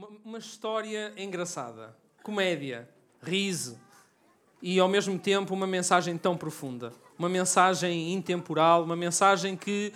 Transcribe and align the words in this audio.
Uma, 0.00 0.08
uma 0.24 0.38
história 0.38 1.12
engraçada, 1.14 1.94
comédia, 2.22 2.88
riso 3.22 3.78
e 4.62 4.80
ao 4.80 4.88
mesmo 4.88 5.18
tempo 5.18 5.52
uma 5.52 5.66
mensagem 5.66 6.16
tão 6.16 6.38
profunda. 6.38 6.90
Uma 7.18 7.28
mensagem 7.28 8.14
intemporal, 8.14 8.82
uma 8.82 8.96
mensagem 8.96 9.54
que 9.58 9.92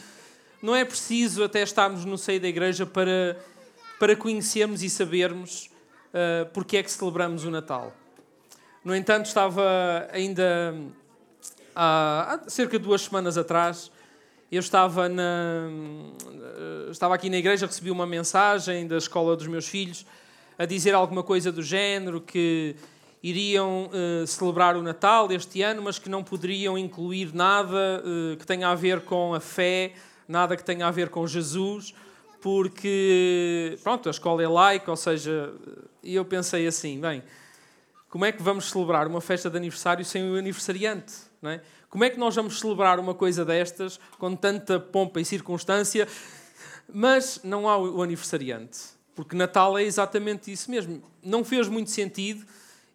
não 0.61 0.77
é 0.77 0.85
preciso 0.85 1.43
até 1.43 1.62
estarmos 1.62 2.04
no 2.04 2.19
seio 2.19 2.38
da 2.38 2.46
igreja 2.46 2.85
para, 2.85 3.43
para 3.98 4.14
conhecermos 4.14 4.82
e 4.82 4.90
sabermos 4.90 5.71
uh, 6.12 6.50
porque 6.52 6.77
é 6.77 6.82
que 6.82 6.91
celebramos 6.91 7.43
o 7.46 7.50
Natal. 7.50 7.91
No 8.84 8.95
entanto, 8.95 9.25
estava 9.25 10.07
ainda 10.12 10.75
há, 11.75 12.41
há 12.45 12.50
cerca 12.50 12.79
de 12.79 12.84
duas 12.84 13.00
semanas 13.00 13.39
atrás 13.39 13.91
eu 14.55 14.61
estava, 14.61 15.09
na, 15.09 15.68
estava 16.91 17.14
aqui 17.14 17.29
na 17.29 17.37
igreja, 17.37 17.66
recebi 17.66 17.91
uma 17.91 18.07
mensagem 18.07 18.87
da 18.87 18.96
escola 18.96 19.37
dos 19.37 19.46
meus 19.46 19.66
filhos 19.66 20.07
a 20.59 20.64
dizer 20.64 20.95
alguma 20.95 21.23
coisa 21.23 21.51
do 21.51 21.62
género 21.62 22.20
que 22.20 22.77
iriam 23.23 23.87
uh, 23.87 24.27
celebrar 24.27 24.77
o 24.77 24.82
Natal 24.82 25.32
este 25.32 25.62
ano, 25.62 25.82
mas 25.82 25.98
que 25.98 26.09
não 26.09 26.23
poderiam 26.23 26.77
incluir 26.77 27.34
nada 27.34 28.02
uh, 28.05 28.37
que 28.37 28.46
tenha 28.46 28.69
a 28.69 28.74
ver 28.74 29.01
com 29.01 29.34
a 29.34 29.41
fé, 29.41 29.95
nada 30.29 30.57
que 30.57 30.62
tenha 30.62 30.87
a 30.87 30.91
ver 30.91 31.09
com 31.09 31.27
Jesus, 31.27 31.95
porque 32.41 33.79
pronto, 33.82 34.09
a 34.09 34.10
escola 34.10 34.43
é 34.43 34.48
laica, 34.48 34.91
ou 34.91 34.96
seja, 34.96 35.52
e 36.02 36.15
eu 36.15 36.24
pensei 36.24 36.66
assim, 36.66 37.01
bem, 37.01 37.23
como 38.10 38.24
é 38.24 38.30
que 38.30 38.43
vamos 38.43 38.71
celebrar 38.71 39.07
uma 39.07 39.21
festa 39.21 39.51
de 39.51 39.57
aniversário 39.57 40.05
sem 40.05 40.30
o 40.30 40.37
aniversariante? 40.37 41.15
Não 41.41 41.51
é? 41.51 41.62
Como 41.95 42.03
é 42.03 42.11
que 42.11 42.19
nós 42.19 42.34
vamos 42.34 42.59
celebrar 42.59 42.98
uma 42.98 43.15
coisa 43.15 43.45
destas 43.45 44.01
com 44.19 44.35
tanta 44.35 44.80
pompa 44.80 45.21
e 45.21 45.25
circunstância, 45.25 46.09
mas 46.93 47.39
não 47.45 47.69
há 47.69 47.79
o 47.79 48.02
aniversariante? 48.02 48.80
Porque 49.15 49.37
Natal 49.37 49.79
é 49.79 49.85
exatamente 49.85 50.51
isso 50.51 50.73
mesmo. 50.73 51.01
Não 51.23 51.45
fez 51.45 51.69
muito 51.69 51.93
sentido 51.93 52.45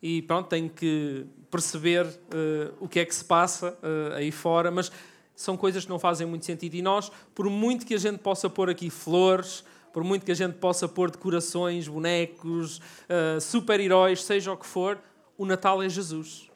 e 0.03 0.21
pronto, 0.23 0.49
tenho 0.49 0.69
que 0.69 1.25
perceber 1.49 2.07
uh, 2.07 2.75
o 2.81 2.89
que 2.89 2.99
é 2.99 3.05
que 3.05 3.15
se 3.15 3.23
passa 3.23 3.69
uh, 3.69 4.15
aí 4.15 4.33
fora, 4.33 4.69
mas 4.69 4.91
são 5.33 5.55
coisas 5.55 5.85
que 5.85 5.89
não 5.89 5.97
fazem 5.97 6.27
muito 6.27 6.45
sentido. 6.45 6.75
E 6.75 6.81
nós, 6.81 7.09
por 7.33 7.49
muito 7.49 7.85
que 7.85 7.93
a 7.93 7.99
gente 7.99 8.17
possa 8.17 8.49
pôr 8.49 8.69
aqui 8.69 8.89
flores, 8.89 9.63
por 9.93 10.03
muito 10.03 10.25
que 10.25 10.31
a 10.33 10.35
gente 10.35 10.55
possa 10.55 10.89
pôr 10.89 11.09
decorações, 11.09 11.87
bonecos, 11.87 12.79
uh, 12.79 13.39
super-heróis, 13.39 14.21
seja 14.25 14.51
o 14.51 14.57
que 14.57 14.67
for, 14.67 14.99
o 15.37 15.45
Natal 15.45 15.81
é 15.81 15.87
Jesus. 15.87 16.48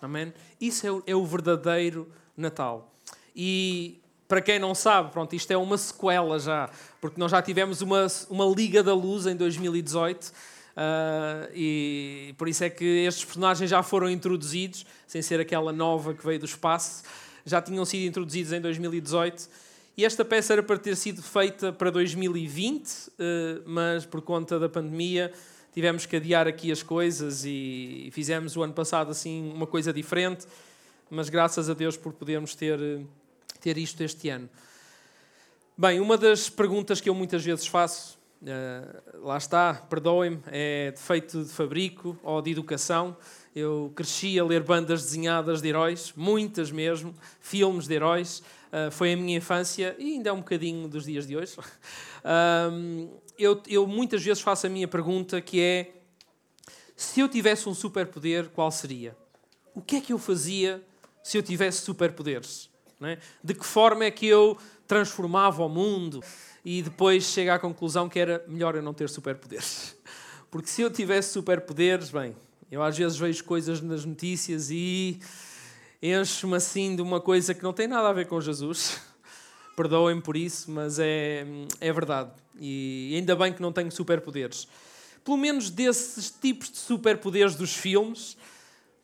Amém? 0.00 0.32
Isso 0.60 0.86
é 0.86 0.92
o, 0.92 1.02
é 1.06 1.14
o 1.14 1.24
verdadeiro 1.24 2.08
Natal. 2.36 2.92
E 3.34 4.00
para 4.28 4.40
quem 4.40 4.58
não 4.58 4.74
sabe, 4.74 5.10
pronto, 5.10 5.34
isto 5.34 5.50
é 5.50 5.56
uma 5.56 5.78
sequela 5.78 6.38
já, 6.38 6.70
porque 7.00 7.18
nós 7.18 7.30
já 7.30 7.40
tivemos 7.40 7.80
uma, 7.80 8.06
uma 8.28 8.44
Liga 8.44 8.82
da 8.82 8.94
Luz 8.94 9.26
em 9.26 9.34
2018. 9.34 10.24
Uh, 10.24 10.32
ah, 10.76 11.48
e 11.52 12.34
por 12.38 12.46
isso 12.46 12.62
é 12.62 12.70
que 12.70 12.84
estes 12.84 13.24
personagens 13.24 13.68
já 13.68 13.82
foram 13.82 14.08
introduzidos, 14.08 14.86
sem 15.06 15.22
ser 15.22 15.40
aquela 15.40 15.72
nova 15.72 16.14
que 16.14 16.24
veio 16.24 16.38
do 16.38 16.44
espaço, 16.44 17.02
já 17.44 17.60
tinham 17.60 17.84
sido 17.84 18.06
introduzidos 18.06 18.52
em 18.52 18.60
2018. 18.60 19.48
E 19.96 20.04
esta 20.04 20.24
peça 20.24 20.52
era 20.52 20.62
para 20.62 20.78
ter 20.78 20.94
sido 20.94 21.20
feita 21.22 21.72
para 21.72 21.90
2020, 21.90 22.86
uh, 22.86 22.92
ah, 23.18 23.62
mas 23.66 24.04
por 24.04 24.20
conta 24.20 24.58
da 24.58 24.68
pandemia 24.68 25.32
tivemos 25.78 26.06
que 26.06 26.16
adiar 26.16 26.48
aqui 26.48 26.72
as 26.72 26.82
coisas 26.82 27.44
e 27.44 28.08
fizemos 28.10 28.56
o 28.56 28.64
ano 28.64 28.72
passado 28.72 29.12
assim 29.12 29.52
uma 29.54 29.64
coisa 29.64 29.92
diferente, 29.92 30.44
mas 31.08 31.28
graças 31.28 31.70
a 31.70 31.72
Deus 31.72 31.96
por 31.96 32.12
podermos 32.12 32.56
ter, 32.56 32.80
ter 33.60 33.78
isto 33.78 34.02
este 34.02 34.28
ano. 34.28 34.50
Bem, 35.76 36.00
uma 36.00 36.18
das 36.18 36.50
perguntas 36.50 37.00
que 37.00 37.08
eu 37.08 37.14
muitas 37.14 37.44
vezes 37.44 37.64
faço, 37.64 38.18
uh, 38.42 39.24
lá 39.24 39.36
está, 39.36 39.74
perdoem-me, 39.88 40.40
é 40.48 40.90
de 40.90 41.00
feito 41.00 41.44
de 41.44 41.50
fabrico 41.50 42.18
ou 42.24 42.42
de 42.42 42.50
educação. 42.50 43.16
Eu 43.58 43.92
cresci 43.92 44.38
a 44.38 44.44
ler 44.44 44.62
bandas 44.62 45.02
desenhadas 45.02 45.60
de 45.60 45.68
heróis, 45.68 46.12
muitas 46.14 46.70
mesmo, 46.70 47.12
filmes 47.40 47.88
de 47.88 47.94
heróis. 47.94 48.40
Uh, 48.68 48.88
foi 48.92 49.14
a 49.14 49.16
minha 49.16 49.36
infância 49.36 49.96
e 49.98 50.12
ainda 50.12 50.30
é 50.30 50.32
um 50.32 50.38
bocadinho 50.38 50.86
dos 50.86 51.06
dias 51.06 51.26
de 51.26 51.36
hoje. 51.36 51.56
eu, 53.36 53.60
eu 53.66 53.84
muitas 53.84 54.22
vezes 54.22 54.40
faço 54.40 54.68
a 54.68 54.70
minha 54.70 54.86
pergunta 54.86 55.40
que 55.40 55.60
é: 55.60 55.92
se 56.94 57.18
eu 57.18 57.28
tivesse 57.28 57.68
um 57.68 57.74
superpoder, 57.74 58.48
qual 58.50 58.70
seria? 58.70 59.16
O 59.74 59.82
que 59.82 59.96
é 59.96 60.00
que 60.00 60.12
eu 60.12 60.18
fazia 60.20 60.80
se 61.20 61.36
eu 61.36 61.42
tivesse 61.42 61.80
superpoderes? 61.82 62.70
É? 63.02 63.18
De 63.42 63.54
que 63.54 63.66
forma 63.66 64.04
é 64.04 64.10
que 64.12 64.26
eu 64.26 64.56
transformava 64.86 65.64
o 65.64 65.68
mundo? 65.68 66.22
E 66.64 66.80
depois 66.80 67.24
chego 67.24 67.50
à 67.50 67.58
conclusão 67.58 68.08
que 68.08 68.20
era 68.20 68.44
melhor 68.46 68.76
eu 68.76 68.82
não 68.82 68.94
ter 68.94 69.08
superpoderes. 69.08 69.96
Porque 70.48 70.68
se 70.68 70.80
eu 70.80 70.90
tivesse 70.92 71.32
superpoderes, 71.32 72.10
bem, 72.10 72.36
eu 72.70 72.82
às 72.82 72.98
vezes 72.98 73.16
vejo 73.16 73.44
coisas 73.44 73.80
nas 73.80 74.04
notícias 74.04 74.70
e 74.70 75.18
encho-me 76.02 76.56
assim 76.56 76.94
de 76.94 77.00
uma 77.00 77.20
coisa 77.20 77.54
que 77.54 77.62
não 77.62 77.72
tem 77.72 77.86
nada 77.86 78.08
a 78.08 78.12
ver 78.12 78.26
com 78.26 78.40
Jesus. 78.40 79.00
Perdoem 79.74 80.20
por 80.20 80.36
isso, 80.36 80.70
mas 80.70 80.98
é, 80.98 81.46
é 81.80 81.92
verdade. 81.92 82.30
E 82.60 83.12
ainda 83.14 83.34
bem 83.34 83.52
que 83.52 83.62
não 83.62 83.72
tenho 83.72 83.90
superpoderes. 83.90 84.68
Pelo 85.24 85.36
menos 85.36 85.70
desses 85.70 86.30
tipos 86.30 86.70
de 86.70 86.78
superpoderes 86.78 87.54
dos 87.54 87.74
filmes, 87.74 88.36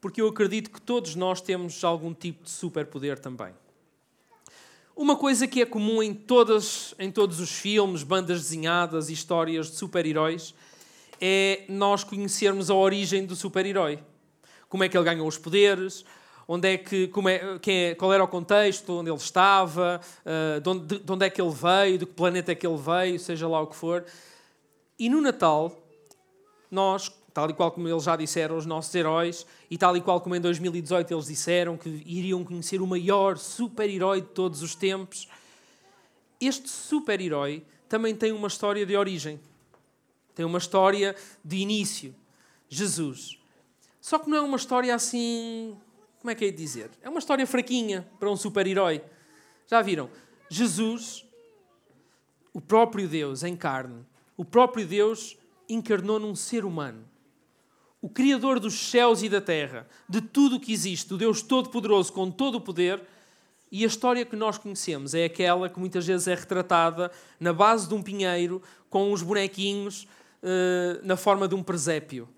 porque 0.00 0.20
eu 0.20 0.28
acredito 0.28 0.70
que 0.70 0.80
todos 0.80 1.14
nós 1.14 1.40
temos 1.40 1.82
algum 1.84 2.12
tipo 2.12 2.44
de 2.44 2.50
superpoder 2.50 3.18
também. 3.18 3.54
Uma 4.96 5.16
coisa 5.16 5.46
que 5.46 5.62
é 5.62 5.66
comum 5.66 6.02
em, 6.02 6.12
todas, 6.12 6.94
em 6.98 7.10
todos 7.10 7.40
os 7.40 7.50
filmes, 7.50 8.02
bandas 8.02 8.42
desenhadas 8.42 9.08
histórias 9.08 9.70
de 9.70 9.76
super-heróis 9.76 10.54
é 11.26 11.64
nós 11.70 12.04
conhecermos 12.04 12.68
a 12.68 12.74
origem 12.74 13.24
do 13.24 13.34
super-herói. 13.34 13.98
Como 14.68 14.84
é 14.84 14.90
que 14.90 14.98
ele 14.98 15.06
ganhou 15.06 15.26
os 15.26 15.38
poderes, 15.38 16.04
onde 16.46 16.74
é 16.74 16.76
que, 16.76 17.08
como 17.08 17.30
é, 17.30 17.58
quem 17.60 17.84
é, 17.84 17.94
qual 17.94 18.12
era 18.12 18.22
o 18.22 18.28
contexto, 18.28 18.92
onde 18.92 19.08
ele 19.08 19.16
estava, 19.16 20.02
uh, 20.20 20.60
de, 20.60 20.68
onde, 20.68 20.98
de 20.98 21.12
onde 21.12 21.24
é 21.24 21.30
que 21.30 21.40
ele 21.40 21.50
veio, 21.50 21.96
de 21.96 22.04
que 22.04 22.12
planeta 22.12 22.52
é 22.52 22.54
que 22.54 22.66
ele 22.66 22.76
veio, 22.76 23.18
seja 23.18 23.48
lá 23.48 23.58
o 23.62 23.68
que 23.68 23.74
for. 23.74 24.04
E 24.98 25.08
no 25.08 25.18
Natal, 25.22 25.74
nós, 26.70 27.10
tal 27.32 27.48
e 27.48 27.54
qual 27.54 27.72
como 27.72 27.88
eles 27.88 28.02
já 28.02 28.16
disseram, 28.16 28.58
os 28.58 28.66
nossos 28.66 28.94
heróis, 28.94 29.46
e 29.70 29.78
tal 29.78 29.96
e 29.96 30.02
qual 30.02 30.20
como 30.20 30.36
em 30.36 30.40
2018 30.42 31.10
eles 31.10 31.24
disseram 31.24 31.78
que 31.78 31.88
iriam 32.04 32.44
conhecer 32.44 32.82
o 32.82 32.86
maior 32.86 33.38
super-herói 33.38 34.20
de 34.20 34.28
todos 34.28 34.60
os 34.60 34.74
tempos, 34.74 35.26
este 36.38 36.68
super-herói 36.68 37.64
também 37.88 38.14
tem 38.14 38.30
uma 38.30 38.48
história 38.48 38.84
de 38.84 38.94
origem. 38.94 39.40
Tem 40.34 40.44
uma 40.44 40.58
história 40.58 41.14
de 41.44 41.56
início. 41.56 42.14
Jesus. 42.68 43.38
Só 44.00 44.18
que 44.18 44.28
não 44.28 44.38
é 44.38 44.40
uma 44.40 44.56
história 44.56 44.94
assim 44.94 45.76
como 46.24 46.30
é 46.30 46.34
que 46.34 46.46
é 46.46 46.50
de 46.50 46.56
dizer? 46.56 46.90
É 47.02 47.08
uma 47.10 47.18
história 47.18 47.46
fraquinha 47.46 48.08
para 48.18 48.30
um 48.30 48.36
super-herói. 48.36 49.02
Já 49.66 49.82
viram? 49.82 50.08
Jesus, 50.48 51.22
o 52.50 52.62
próprio 52.62 53.06
Deus 53.06 53.42
em 53.42 53.54
carne, 53.54 54.06
o 54.34 54.42
próprio 54.42 54.86
Deus 54.86 55.36
encarnou 55.68 56.18
num 56.18 56.34
ser 56.34 56.64
humano. 56.64 57.04
O 58.00 58.08
Criador 58.08 58.58
dos 58.58 58.72
céus 58.72 59.22
e 59.22 59.28
da 59.28 59.38
terra, 59.38 59.86
de 60.08 60.22
tudo 60.22 60.56
o 60.56 60.60
que 60.60 60.72
existe, 60.72 61.12
o 61.12 61.18
Deus 61.18 61.42
Todo-Poderoso 61.42 62.10
com 62.10 62.30
todo 62.30 62.54
o 62.54 62.60
poder, 62.62 63.02
e 63.70 63.84
a 63.84 63.86
história 63.86 64.24
que 64.24 64.34
nós 64.34 64.56
conhecemos 64.56 65.12
é 65.14 65.26
aquela 65.26 65.68
que 65.68 65.78
muitas 65.78 66.06
vezes 66.06 66.26
é 66.26 66.34
retratada 66.34 67.12
na 67.38 67.52
base 67.52 67.86
de 67.86 67.92
um 67.92 68.02
pinheiro, 68.02 68.62
com 68.88 69.12
uns 69.12 69.20
bonequinhos 69.20 70.08
uh, 70.44 71.04
na 71.04 71.16
forma 71.16 71.48
de 71.48 71.54
um 71.54 71.62
presépio. 71.62 72.28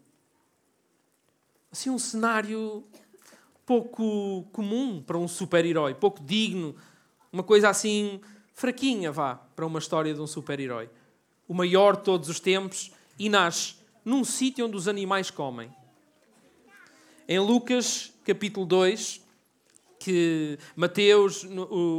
Assim, 1.71 1.91
um 1.91 1.99
cenário 1.99 2.85
pouco 3.67 4.47
comum 4.53 5.03
para 5.03 5.19
um 5.19 5.27
super-herói, 5.27 5.95
pouco 5.95 6.23
digno, 6.23 6.77
uma 7.33 7.43
coisa 7.43 7.69
assim 7.69 8.21
fraquinha, 8.55 9.11
vá, 9.11 9.35
para 9.35 9.67
uma 9.67 9.81
história 9.81 10.15
de 10.15 10.21
um 10.21 10.27
super-herói. 10.27 10.89
O 11.49 11.53
maior 11.53 11.97
de 11.97 12.05
todos 12.05 12.29
os 12.29 12.41
tempos 12.41 12.93
e 13.19 13.29
nasce 13.29 13.75
num 14.05 14.25
sítio 14.25 14.65
onde 14.65 14.77
os 14.77 14.87
animais 14.87 15.31
comem. 15.31 15.71
Em 17.29 17.41
Lucas, 17.41 18.13
capítulo 18.25 18.65
2, 18.65 19.21
que 19.99 20.59
Mateus, 20.77 21.45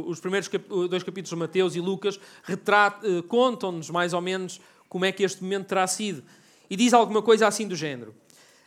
os 0.06 0.18
primeiros 0.20 0.48
dois 0.88 1.02
capítulos 1.02 1.28
de 1.28 1.36
Mateus 1.36 1.76
e 1.76 1.80
Lucas 1.80 2.18
eh, 2.48 3.22
contam-nos 3.28 3.90
mais 3.90 4.14
ou 4.14 4.22
menos 4.22 4.58
como 4.88 5.04
é 5.04 5.12
que 5.12 5.22
este 5.22 5.42
momento 5.42 5.66
terá 5.66 5.86
sido. 5.86 6.22
E 6.70 6.76
diz 6.76 6.92
alguma 6.92 7.22
coisa 7.22 7.46
assim 7.46 7.66
do 7.66 7.76
género. 7.76 8.14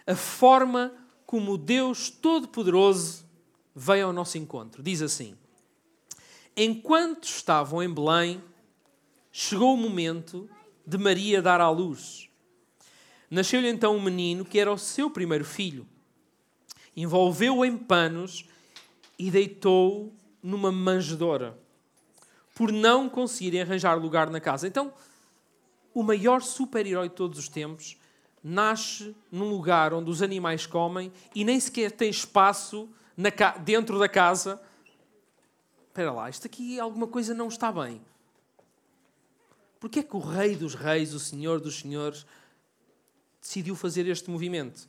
A 0.06 0.15
forma 0.15 0.94
como 1.25 1.57
Deus 1.57 2.09
Todo-Poderoso 2.09 3.25
veio 3.75 4.07
ao 4.07 4.13
nosso 4.13 4.38
encontro. 4.38 4.83
Diz 4.83 5.01
assim: 5.01 5.35
Enquanto 6.56 7.23
estavam 7.23 7.81
em 7.81 7.94
Belém, 7.94 8.44
chegou 9.31 9.73
o 9.73 9.77
momento 9.77 10.50
de 10.85 10.97
Maria 10.97 11.41
dar 11.41 11.62
à 11.62 11.69
luz. 11.69 12.29
Nasceu-lhe 13.29 13.69
então 13.69 13.95
um 13.95 14.01
menino 14.01 14.44
que 14.44 14.59
era 14.59 14.71
o 14.71 14.77
seu 14.77 15.09
primeiro 15.09 15.45
filho. 15.45 15.88
Envolveu-o 16.95 17.63
em 17.63 17.77
panos 17.77 18.45
e 19.18 19.31
deitou-o 19.31 20.12
numa 20.44 20.71
manjedoura, 20.71 21.57
por 22.53 22.71
não 22.71 23.07
conseguirem 23.07 23.62
arranjar 23.62 23.94
lugar 23.94 24.29
na 24.29 24.41
casa. 24.41 24.68
Então, 24.68 24.91
o 25.93 26.03
maior 26.03 26.41
super-herói 26.41 27.09
de 27.09 27.15
todos 27.15 27.38
os 27.38 27.49
tempos 27.49 27.97
nasce 28.43 29.15
num 29.31 29.49
lugar 29.49 29.93
onde 29.93 30.09
os 30.09 30.21
animais 30.21 30.65
comem 30.65 31.11
e 31.35 31.43
nem 31.43 31.59
sequer 31.59 31.91
tem 31.91 32.09
espaço 32.09 32.89
na, 33.15 33.29
dentro 33.59 33.99
da 33.99 34.09
casa. 34.09 34.61
Espera 35.88 36.11
lá, 36.11 36.29
isto 36.29 36.47
aqui 36.47 36.79
alguma 36.79 37.07
coisa 37.07 37.33
não 37.33 37.47
está 37.47 37.71
bem. 37.71 38.01
Porquê 39.79 39.99
é 39.99 40.03
que 40.03 40.15
o 40.15 40.19
Rei 40.19 40.55
dos 40.55 40.75
Reis, 40.75 41.13
o 41.13 41.19
Senhor 41.19 41.59
dos 41.59 41.79
Senhores, 41.79 42.25
decidiu 43.41 43.75
fazer 43.75 44.07
este 44.07 44.29
movimento? 44.29 44.87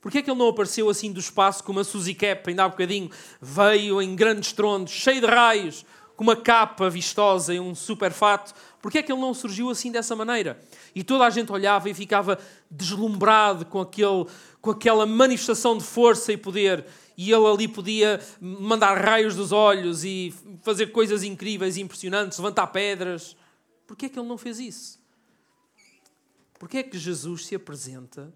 Porquê 0.00 0.18
é 0.18 0.22
que 0.22 0.30
ele 0.30 0.38
não 0.38 0.48
apareceu 0.48 0.88
assim 0.88 1.12
do 1.12 1.20
espaço 1.20 1.62
como 1.64 1.80
a 1.80 1.84
Suzy 1.84 2.14
Cap, 2.14 2.48
ainda 2.48 2.64
há 2.64 2.68
bocadinho, 2.68 3.10
veio 3.40 4.00
em 4.00 4.14
grandes 4.14 4.52
trondos, 4.52 4.92
cheio 4.92 5.20
de 5.20 5.26
raios, 5.26 5.84
com 6.16 6.24
uma 6.24 6.34
capa 6.34 6.88
vistosa 6.88 7.54
e 7.54 7.60
um 7.60 7.74
super 7.74 8.10
fato? 8.10 8.54
Porquê 8.80 8.98
é 8.98 9.02
que 9.02 9.12
ele 9.12 9.20
não 9.20 9.34
surgiu 9.34 9.68
assim 9.68 9.92
dessa 9.92 10.16
maneira? 10.16 10.60
E 10.94 11.04
toda 11.04 11.24
a 11.24 11.30
gente 11.30 11.52
olhava 11.52 11.90
e 11.90 11.94
ficava 11.94 12.38
deslumbrado 12.70 13.66
com, 13.66 13.80
aquele, 13.80 14.26
com 14.60 14.70
aquela 14.70 15.04
manifestação 15.04 15.76
de 15.76 15.84
força 15.84 16.32
e 16.32 16.36
poder. 16.36 16.86
E 17.16 17.32
ele 17.32 17.46
ali 17.46 17.68
podia 17.68 18.20
mandar 18.40 18.94
raios 18.94 19.34
dos 19.34 19.52
olhos 19.52 20.04
e 20.04 20.34
fazer 20.62 20.88
coisas 20.88 21.22
incríveis 21.22 21.76
e 21.76 21.82
impressionantes, 21.82 22.38
levantar 22.38 22.68
pedras. 22.68 23.36
Porquê 23.86 24.06
é 24.06 24.08
que 24.08 24.18
ele 24.18 24.28
não 24.28 24.38
fez 24.38 24.58
isso? 24.58 25.00
Porquê 26.58 26.78
é 26.78 26.82
que 26.82 26.98
Jesus 26.98 27.46
se 27.46 27.54
apresenta 27.54 28.32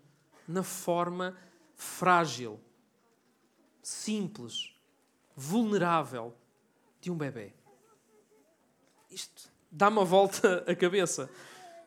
na 0.47 0.63
forma 0.63 1.37
frágil, 1.75 2.61
simples, 3.83 4.75
vulnerável 5.35 6.35
de 7.01 7.11
um 7.11 7.17
bebê? 7.17 7.55
Isto 9.11 9.51
dá 9.71 9.89
uma 9.89 10.05
volta 10.05 10.65
à 10.67 10.75
cabeça. 10.75 11.31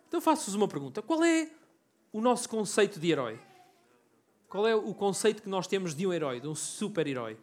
Então 0.07 0.19
faço-vos 0.19 0.55
uma 0.55 0.67
pergunta: 0.67 1.01
qual 1.01 1.23
é 1.23 1.49
o 2.11 2.21
nosso 2.21 2.49
conceito 2.49 2.99
de 2.99 3.11
herói? 3.11 3.39
Qual 4.47 4.67
é 4.67 4.75
o 4.75 4.93
conceito 4.93 5.41
que 5.41 5.49
nós 5.49 5.65
temos 5.65 5.95
de 5.95 6.05
um 6.05 6.13
herói, 6.13 6.39
de 6.39 6.47
um 6.47 6.53
super-herói? 6.53 7.37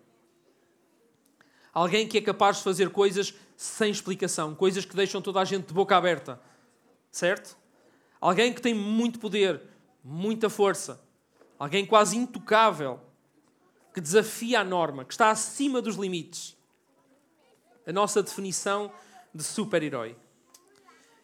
Alguém 1.72 2.06
que 2.06 2.18
é 2.18 2.20
capaz 2.20 2.58
de 2.58 2.62
fazer 2.62 2.90
coisas 2.90 3.34
sem 3.56 3.90
explicação, 3.90 4.54
coisas 4.54 4.84
que 4.84 4.94
deixam 4.94 5.20
toda 5.20 5.40
a 5.40 5.44
gente 5.44 5.66
de 5.66 5.74
boca 5.74 5.96
aberta. 5.96 6.40
Certo? 7.10 7.56
Alguém 8.20 8.52
que 8.52 8.62
tem 8.62 8.74
muito 8.74 9.18
poder, 9.18 9.60
muita 10.04 10.48
força. 10.48 11.00
Alguém 11.58 11.84
quase 11.84 12.16
intocável, 12.16 13.00
que 13.92 14.00
desafia 14.00 14.60
a 14.60 14.64
norma, 14.64 15.04
que 15.04 15.12
está 15.12 15.30
acima 15.30 15.82
dos 15.82 15.96
limites. 15.96 16.56
A 17.86 17.92
nossa 17.92 18.22
definição 18.22 18.92
de 19.34 19.42
super-herói. 19.42 20.16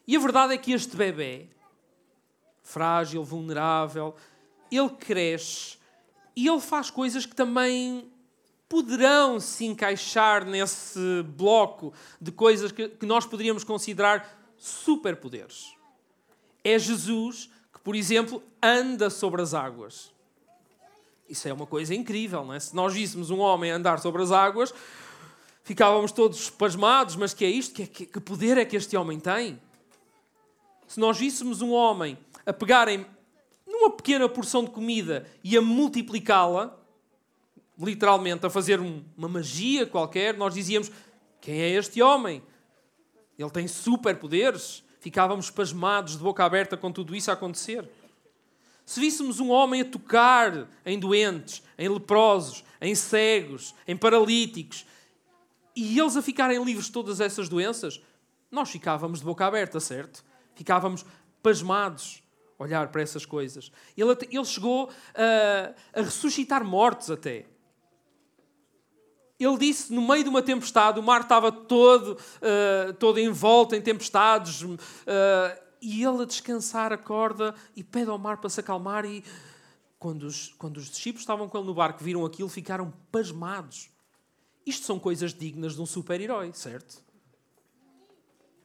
E 0.06 0.17
a 0.17 0.20
verdade 0.20 0.55
é 0.55 0.58
que 0.58 0.73
este 0.73 0.97
bebê, 0.97 1.49
frágil, 2.62 3.25
vulnerável, 3.25 4.14
ele 4.70 4.91
cresce 4.91 5.79
e 6.35 6.47
ele 6.47 6.61
faz 6.61 6.91
coisas 6.91 7.26
que 7.26 7.35
também 7.35 8.11
poderão 8.69 9.38
se 9.38 9.64
encaixar 9.64 10.44
nesse 10.44 11.23
bloco 11.23 11.93
de 12.20 12.32
coisas 12.32 12.73
que, 12.73 13.06
nós 13.06 13.25
poderíamos 13.25 13.64
considerar 13.64 14.38
superpoderes. 14.56 15.75
É 16.64 16.79
Jesus 16.79 17.49
que, 17.73 17.81
por 17.81 17.94
exemplo, 17.94 18.43
anda 18.62 19.09
sobre 19.09 19.41
as 19.41 19.55
águas. 19.55 20.12
Isso 21.29 21.49
é 21.49 21.52
uma 21.52 21.67
coisa 21.67 21.94
incrível, 21.94 22.44
não 22.44 22.55
é? 22.55 22.61
Se 22.61 22.75
nós 22.75 22.93
víssemos 22.93 23.31
um 23.31 23.38
homem 23.38 23.70
andar 23.70 23.99
sobre 23.99 24.23
as 24.23 24.32
águas, 24.32 24.73
ficávamos 25.66 26.12
todos 26.12 26.48
pasmados, 26.48 27.16
mas 27.16 27.34
que 27.34 27.44
é 27.44 27.50
isto? 27.50 27.74
Que, 27.74 27.88
que, 27.88 28.06
que 28.06 28.20
poder 28.20 28.56
é 28.56 28.64
que 28.64 28.76
este 28.76 28.96
homem 28.96 29.18
tem? 29.18 29.60
Se 30.86 31.00
nós 31.00 31.18
víssemos 31.18 31.60
um 31.60 31.72
homem 31.72 32.16
a 32.46 32.52
pegarem 32.52 33.04
numa 33.66 33.90
pequena 33.90 34.28
porção 34.28 34.62
de 34.62 34.70
comida 34.70 35.28
e 35.42 35.56
a 35.56 35.60
multiplicá-la, 35.60 36.78
literalmente 37.76 38.46
a 38.46 38.50
fazer 38.50 38.78
uma 38.78 39.28
magia 39.28 39.84
qualquer, 39.84 40.36
nós 40.36 40.54
dizíamos: 40.54 40.88
quem 41.40 41.60
é 41.60 41.70
este 41.70 42.00
homem? 42.00 42.40
Ele 43.36 43.50
tem 43.50 43.66
superpoderes. 43.66 44.84
Ficávamos 45.00 45.50
pasmados 45.50 46.12
de 46.16 46.22
boca 46.22 46.44
aberta 46.44 46.76
com 46.76 46.92
tudo 46.92 47.14
isso 47.14 47.28
a 47.28 47.34
acontecer. 47.34 47.88
Se 48.84 49.00
víssemos 49.00 49.40
um 49.40 49.50
homem 49.50 49.80
a 49.80 49.84
tocar 49.84 50.68
em 50.84 50.96
doentes, 50.96 51.60
em 51.76 51.88
leprosos, 51.88 52.64
em 52.80 52.94
cegos, 52.94 53.74
em 53.86 53.96
paralíticos, 53.96 54.86
e 55.76 56.00
eles 56.00 56.17
a 56.17 56.23
ficarem 56.23 56.62
livres 56.64 56.87
de 56.87 56.93
todas 56.93 57.20
essas 57.20 57.49
doenças, 57.49 58.00
nós 58.50 58.70
ficávamos 58.70 59.19
de 59.19 59.26
boca 59.26 59.44
aberta, 59.44 59.78
certo? 59.78 60.25
Ficávamos 60.55 61.05
pasmados 61.43 62.23
a 62.58 62.62
olhar 62.62 62.88
para 62.88 63.02
essas 63.02 63.26
coisas. 63.26 63.70
Ele, 63.94 64.17
ele 64.31 64.44
chegou 64.46 64.90
a, 65.14 66.00
a 66.00 66.02
ressuscitar 66.02 66.64
mortos 66.64 67.11
até. 67.11 67.44
Ele 69.38 69.58
disse, 69.58 69.93
no 69.93 70.00
meio 70.00 70.25
de 70.25 70.31
uma 70.31 70.40
tempestade, 70.40 70.99
o 70.99 71.02
mar 71.02 71.20
estava 71.20 71.52
todo, 71.52 72.12
uh, 72.12 72.94
todo 72.94 73.20
envolto 73.20 73.75
em 73.75 73.82
tempestades, 73.82 74.62
uh, 74.62 74.78
e 75.82 76.02
ele 76.02 76.23
a 76.23 76.25
descansar 76.25 76.90
acorda 76.90 77.55
e 77.76 77.84
pede 77.84 78.08
ao 78.08 78.17
mar 78.17 78.38
para 78.38 78.49
se 78.49 78.61
acalmar. 78.61 79.05
E 79.05 79.23
quando 79.99 80.23
os, 80.23 80.55
quando 80.56 80.78
os 80.78 80.88
discípulos 80.88 81.20
estavam 81.20 81.49
com 81.50 81.58
ele 81.58 81.67
no 81.67 81.75
barco 81.75 82.02
viram 82.02 82.25
aquilo, 82.25 82.49
ficaram 82.49 82.90
pasmados. 83.12 83.90
Isto 84.66 84.84
são 84.84 84.98
coisas 84.98 85.32
dignas 85.32 85.76
de 85.76 85.80
um 85.80 85.86
super-herói, 85.86 86.52
certo? 86.52 87.00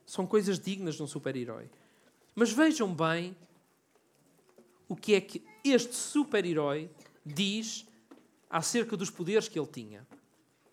São 0.03 0.25
coisas 0.25 0.59
dignas 0.59 0.95
de 0.95 1.03
um 1.03 1.07
super-herói. 1.07 1.69
Mas 2.33 2.51
vejam 2.51 2.93
bem 2.93 3.37
o 4.89 4.95
que 4.95 5.13
é 5.13 5.21
que 5.21 5.45
este 5.63 5.95
super-herói 5.95 6.89
diz 7.23 7.85
acerca 8.49 8.97
dos 8.97 9.11
poderes 9.11 9.47
que 9.47 9.59
ele 9.59 9.67
tinha. 9.67 10.05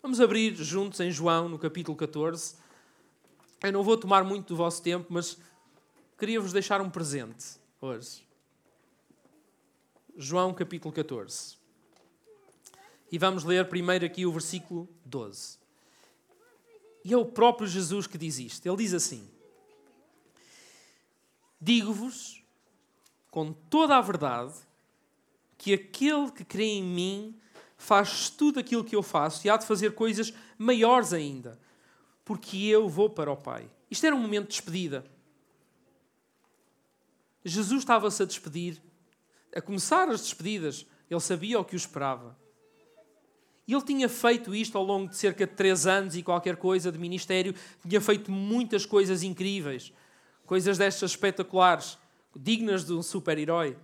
Vamos 0.01 0.19
abrir 0.19 0.55
juntos 0.55 0.99
em 0.99 1.11
João, 1.11 1.47
no 1.47 1.59
capítulo 1.59 1.95
14. 1.95 2.55
Eu 3.61 3.71
não 3.71 3.83
vou 3.83 3.97
tomar 3.97 4.23
muito 4.23 4.47
do 4.47 4.55
vosso 4.55 4.81
tempo, 4.81 5.07
mas 5.09 5.37
queria-vos 6.17 6.51
deixar 6.51 6.81
um 6.81 6.89
presente 6.89 7.59
hoje. 7.79 8.27
João, 10.17 10.53
capítulo 10.53 10.93
14. 10.93 11.58
E 13.11 13.17
vamos 13.17 13.43
ler 13.43 13.67
primeiro 13.67 14.05
aqui 14.05 14.25
o 14.25 14.31
versículo 14.31 14.87
12. 15.05 15.57
E 17.03 17.13
é 17.13 17.17
o 17.17 17.25
próprio 17.25 17.67
Jesus 17.67 18.05
que 18.05 18.17
diz 18.17 18.37
isto. 18.37 18.65
Ele 18.65 18.77
diz 18.77 18.93
assim: 18.93 19.27
Digo-vos 21.59 22.43
com 23.31 23.51
toda 23.51 23.97
a 23.97 24.01
verdade 24.01 24.53
que 25.57 25.73
aquele 25.73 26.31
que 26.31 26.45
crê 26.45 26.65
em 26.65 26.83
mim 26.83 27.39
faz 27.77 28.29
tudo 28.29 28.59
aquilo 28.59 28.83
que 28.83 28.95
eu 28.95 29.01
faço 29.01 29.45
e 29.45 29.49
há 29.49 29.57
de 29.57 29.65
fazer 29.65 29.95
coisas 29.95 30.33
maiores 30.57 31.13
ainda, 31.13 31.59
porque 32.23 32.57
eu 32.57 32.87
vou 32.87 33.09
para 33.09 33.31
o 33.31 33.37
Pai. 33.37 33.69
Isto 33.89 34.05
era 34.05 34.15
um 34.15 34.21
momento 34.21 34.47
de 34.47 34.51
despedida. 34.51 35.05
Jesus 37.43 37.79
estava-se 37.79 38.21
a 38.21 38.25
despedir, 38.25 38.81
a 39.55 39.61
começar 39.61 40.07
as 40.09 40.21
despedidas, 40.21 40.85
ele 41.09 41.19
sabia 41.19 41.59
o 41.59 41.65
que 41.65 41.75
o 41.75 41.77
esperava. 41.77 42.37
Ele 43.73 43.81
tinha 43.83 44.09
feito 44.09 44.55
isto 44.55 44.77
ao 44.77 44.83
longo 44.83 45.09
de 45.09 45.15
cerca 45.15 45.45
de 45.45 45.53
três 45.53 45.85
anos 45.85 46.15
e 46.15 46.23
qualquer 46.23 46.55
coisa 46.55 46.91
de 46.91 46.97
ministério, 46.97 47.53
tinha 47.87 48.01
feito 48.01 48.31
muitas 48.31 48.85
coisas 48.85 49.21
incríveis, 49.21 49.93
coisas 50.45 50.77
destas 50.77 51.11
espetaculares, 51.11 51.97
dignas 52.35 52.85
de 52.85 52.93
um 52.93 53.03
super-herói. 53.03 53.77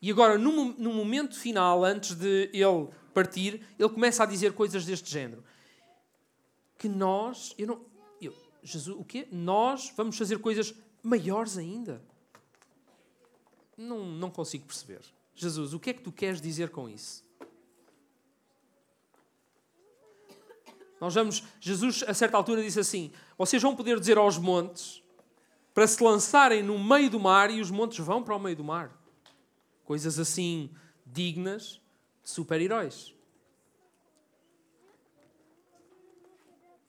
E 0.00 0.10
agora, 0.10 0.38
no, 0.38 0.72
no 0.72 0.92
momento 0.92 1.38
final, 1.38 1.84
antes 1.84 2.14
de 2.14 2.50
ele 2.52 2.88
partir, 3.12 3.66
ele 3.78 3.88
começa 3.88 4.22
a 4.22 4.26
dizer 4.26 4.52
coisas 4.52 4.84
deste 4.84 5.10
género. 5.10 5.42
Que 6.78 6.88
nós, 6.88 7.54
eu 7.58 7.66
não, 7.66 7.80
eu, 8.20 8.34
Jesus, 8.62 8.96
o 8.98 9.04
quê? 9.04 9.26
Nós 9.32 9.92
vamos 9.96 10.16
fazer 10.16 10.38
coisas 10.38 10.74
maiores 11.02 11.58
ainda. 11.58 12.02
Não, 13.76 14.06
não 14.06 14.30
consigo 14.30 14.64
perceber. 14.64 15.00
Jesus, 15.34 15.74
o 15.74 15.80
que 15.80 15.90
é 15.90 15.92
que 15.92 16.02
tu 16.02 16.12
queres 16.12 16.40
dizer 16.40 16.70
com 16.70 16.88
isso? 16.88 17.25
Nós 21.06 21.14
vamos, 21.14 21.44
Jesus 21.60 22.02
a 22.04 22.12
certa 22.12 22.36
altura 22.36 22.60
disse 22.60 22.80
assim: 22.80 23.12
Vocês 23.38 23.62
vão 23.62 23.76
poder 23.76 24.00
dizer 24.00 24.18
aos 24.18 24.38
montes 24.38 25.04
para 25.72 25.86
se 25.86 26.02
lançarem 26.02 26.64
no 26.64 26.82
meio 26.82 27.08
do 27.08 27.20
mar 27.20 27.48
e 27.48 27.60
os 27.60 27.70
montes 27.70 28.04
vão 28.04 28.24
para 28.24 28.34
o 28.34 28.40
meio 28.40 28.56
do 28.56 28.64
mar. 28.64 28.90
Coisas 29.84 30.18
assim 30.18 30.68
dignas 31.06 31.80
de 32.24 32.30
super-heróis. 32.30 33.14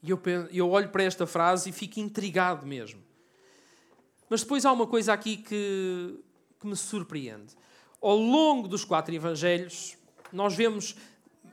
E 0.02 0.10
eu, 0.10 0.20
eu 0.52 0.68
olho 0.72 0.90
para 0.90 1.04
esta 1.04 1.28
frase 1.28 1.70
e 1.70 1.72
fico 1.72 2.00
intrigado 2.00 2.66
mesmo. 2.66 3.04
Mas 4.28 4.42
depois 4.42 4.66
há 4.66 4.72
uma 4.72 4.88
coisa 4.88 5.14
aqui 5.14 5.38
que, 5.38 6.20
que 6.60 6.66
me 6.66 6.76
surpreende. 6.76 7.56
Ao 8.02 8.18
longo 8.18 8.68
dos 8.68 8.84
quatro 8.84 9.14
evangelhos, 9.14 9.96
nós 10.34 10.56
vemos 10.56 10.96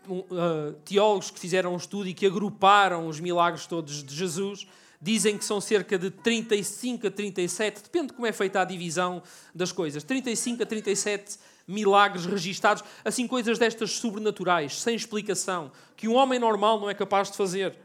uh, 0.09 0.73
teólogos 0.85 1.31
que 1.31 1.39
fizeram 1.39 1.75
um 1.75 1.77
estudo 1.77 2.09
e 2.09 2.15
que 2.15 2.27
agruparam 2.27 3.09
os 3.09 3.21
milagres 3.21 3.67
todos 3.67 4.03
de 4.03 4.15
Jesus 4.15 4.67
Dizem 5.05 5.37
que 5.37 5.45
são 5.45 5.61
cerca 5.61 5.99
de 5.99 6.11
35 6.11 7.09
a 7.09 7.11
37, 7.11 7.83
depende 7.83 8.07
de 8.07 8.13
como 8.15 8.27
é 8.27 8.33
feita 8.33 8.63
a 8.63 8.65
divisão 8.65 9.23
das 9.55 9.71
coisas. 9.71 10.03
35 10.03 10.63
a 10.63 10.67
37 10.67 11.39
milagres 11.69 12.25
registados, 12.25 12.83
assim 13.05 13.29
coisas 13.29 13.59
destas 13.59 13.91
sobrenaturais, 13.91 14.81
sem 14.81 14.97
explicação, 14.97 15.71
que 15.95 16.09
um 16.09 16.15
homem 16.15 16.39
normal 16.39 16.81
não 16.81 16.89
é 16.89 16.95
capaz 16.95 17.31
de 17.31 17.37
fazer. 17.37 17.77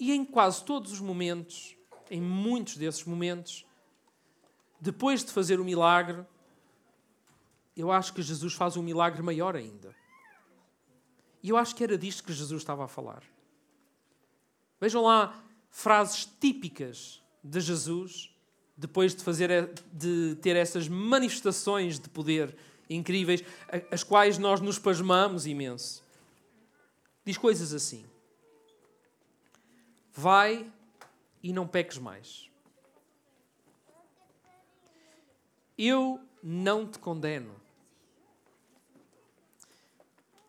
E 0.00 0.14
em 0.14 0.24
quase 0.24 0.64
todos 0.64 0.90
os 0.90 1.00
momentos, 1.00 1.76
em 2.10 2.22
muitos 2.22 2.78
desses 2.78 3.04
momentos, 3.04 3.66
depois 4.80 5.22
de 5.22 5.32
fazer 5.32 5.60
o 5.60 5.64
milagre, 5.66 6.24
eu 7.76 7.92
acho 7.92 8.12
que 8.14 8.22
Jesus 8.22 8.54
faz 8.54 8.76
um 8.76 8.82
milagre 8.82 9.22
maior 9.22 9.54
ainda. 9.54 9.94
E 11.42 11.50
eu 11.50 11.56
acho 11.56 11.76
que 11.76 11.84
era 11.84 11.98
disto 11.98 12.24
que 12.24 12.32
Jesus 12.32 12.62
estava 12.62 12.84
a 12.84 12.88
falar. 12.88 13.22
Vejam 14.80 15.02
lá 15.02 15.44
frases 15.70 16.24
típicas 16.40 17.22
de 17.44 17.60
Jesus 17.60 18.34
depois 18.76 19.14
de 19.14 19.22
fazer 19.22 19.72
de 19.92 20.36
ter 20.42 20.56
essas 20.56 20.88
manifestações 20.88 21.98
de 21.98 22.08
poder 22.08 22.56
incríveis, 22.88 23.42
as 23.90 24.02
quais 24.02 24.38
nós 24.38 24.60
nos 24.60 24.78
pasmamos 24.78 25.46
imenso. 25.46 26.04
Diz 27.24 27.38
coisas 27.38 27.72
assim: 27.72 28.04
Vai 30.12 30.70
e 31.42 31.52
não 31.52 31.66
peques 31.66 31.98
mais. 31.98 32.50
Eu 35.78 36.20
não 36.42 36.86
te 36.86 36.98
condeno. 36.98 37.65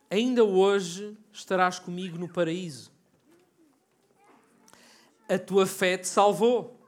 Ainda 0.09 0.43
hoje 0.43 1.17
estarás 1.31 1.79
comigo 1.79 2.17
no 2.17 2.29
paraíso 2.29 2.97
a 5.29 5.37
tua 5.37 5.65
fé 5.65 5.97
te 5.97 6.07
salvou. 6.07 6.79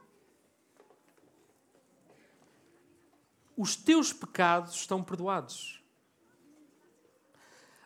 Os 3.56 3.76
teus 3.76 4.12
pecados 4.12 4.74
estão 4.74 5.02
perdoados. 5.02 5.82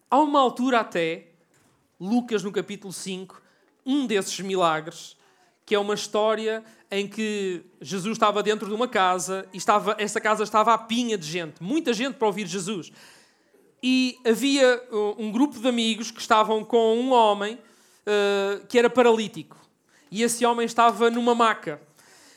Há 0.08 0.18
uma 0.20 0.38
altura 0.38 0.80
até, 0.80 1.32
Lucas 1.98 2.44
no 2.44 2.52
capítulo 2.52 2.92
5, 2.92 3.42
um 3.84 4.06
desses 4.06 4.38
milagres, 4.40 5.16
que 5.66 5.74
é 5.74 5.78
uma 5.78 5.94
história 5.94 6.62
em 6.90 7.08
que 7.08 7.64
Jesus 7.80 8.12
estava 8.12 8.42
dentro 8.42 8.68
de 8.68 8.74
uma 8.74 8.86
casa 8.86 9.48
e 9.52 9.56
estava, 9.56 9.96
essa 9.98 10.20
casa 10.20 10.44
estava 10.44 10.72
à 10.72 10.78
pinha 10.78 11.18
de 11.18 11.26
gente, 11.26 11.60
muita 11.60 11.92
gente 11.92 12.16
para 12.16 12.28
ouvir 12.28 12.46
Jesus. 12.46 12.92
E 13.86 14.18
havia 14.24 14.82
uh, 14.90 15.14
um 15.18 15.30
grupo 15.30 15.60
de 15.60 15.68
amigos 15.68 16.10
que 16.10 16.18
estavam 16.18 16.64
com 16.64 16.98
um 16.98 17.12
homem 17.12 17.56
uh, 17.56 18.66
que 18.66 18.78
era 18.78 18.88
paralítico 18.88 19.58
e 20.10 20.22
esse 20.22 20.46
homem 20.46 20.64
estava 20.64 21.10
numa 21.10 21.34
maca. 21.34 21.82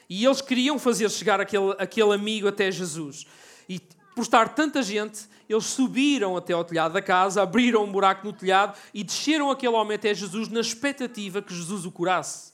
E 0.10 0.26
eles 0.26 0.42
queriam 0.42 0.78
fazer 0.78 1.10
chegar 1.12 1.40
aquele, 1.40 1.76
aquele 1.78 2.12
amigo 2.12 2.48
até 2.48 2.72
Jesus. 2.72 3.26
E 3.70 3.80
por 4.14 4.24
estar 4.24 4.56
tanta 4.56 4.82
gente, 4.82 5.30
eles 5.48 5.66
subiram 5.66 6.36
até 6.36 6.52
ao 6.54 6.66
telhado 6.66 6.94
da 6.94 7.02
casa, 7.04 7.44
abriram 7.44 7.84
um 7.84 7.92
buraco 7.92 8.26
no 8.26 8.34
telhado 8.34 8.78
e 8.94 9.04
desceram 9.04 9.50
aquele 9.50 9.74
homem 9.74 9.96
até 9.96 10.14
Jesus 10.14 10.50
na 10.50 10.60
expectativa 10.60 11.42
que 11.42 11.54
Jesus 11.54 11.86
o 11.86 11.92
curasse. 11.92 12.52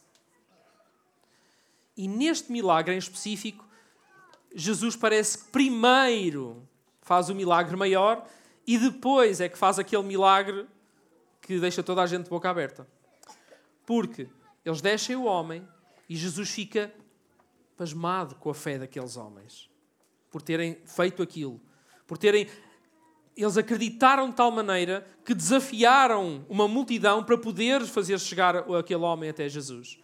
E 1.97 2.07
neste 2.07 2.51
milagre 2.51 2.93
em 2.93 2.97
específico, 2.99 3.65
Jesus 4.53 4.95
parece 4.95 5.37
que 5.37 5.45
primeiro 5.45 6.67
faz 7.01 7.29
o 7.29 7.33
milagre 7.33 7.75
maior 7.75 8.27
e 8.65 8.77
depois 8.77 9.41
é 9.41 9.49
que 9.49 9.57
faz 9.57 9.77
aquele 9.77 10.03
milagre 10.03 10.67
que 11.41 11.59
deixa 11.59 11.83
toda 11.83 12.01
a 12.01 12.07
gente 12.07 12.23
de 12.23 12.29
boca 12.29 12.49
aberta. 12.49 12.87
Porque 13.85 14.29
eles 14.63 14.81
deixam 14.81 15.21
o 15.21 15.25
homem 15.25 15.67
e 16.07 16.15
Jesus 16.15 16.49
fica 16.49 16.93
pasmado 17.75 18.35
com 18.35 18.49
a 18.49 18.53
fé 18.53 18.77
daqueles 18.77 19.17
homens. 19.17 19.69
Por 20.31 20.41
terem 20.41 20.77
feito 20.85 21.21
aquilo. 21.21 21.59
Por 22.07 22.17
terem. 22.17 22.47
Eles 23.35 23.57
acreditaram 23.57 24.29
de 24.29 24.35
tal 24.35 24.51
maneira 24.51 25.05
que 25.25 25.33
desafiaram 25.33 26.45
uma 26.47 26.67
multidão 26.67 27.23
para 27.23 27.37
poder 27.37 27.81
fazer 27.85 28.19
chegar 28.19 28.55
aquele 28.55 29.01
homem 29.01 29.29
até 29.29 29.49
Jesus. 29.49 29.99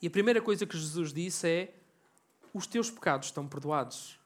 E 0.00 0.06
a 0.06 0.10
primeira 0.10 0.40
coisa 0.40 0.66
que 0.66 0.76
Jesus 0.76 1.12
disse 1.12 1.48
é: 1.48 1.74
Os 2.54 2.66
teus 2.66 2.90
pecados 2.90 3.28
estão 3.28 3.48
perdoados. 3.48 4.17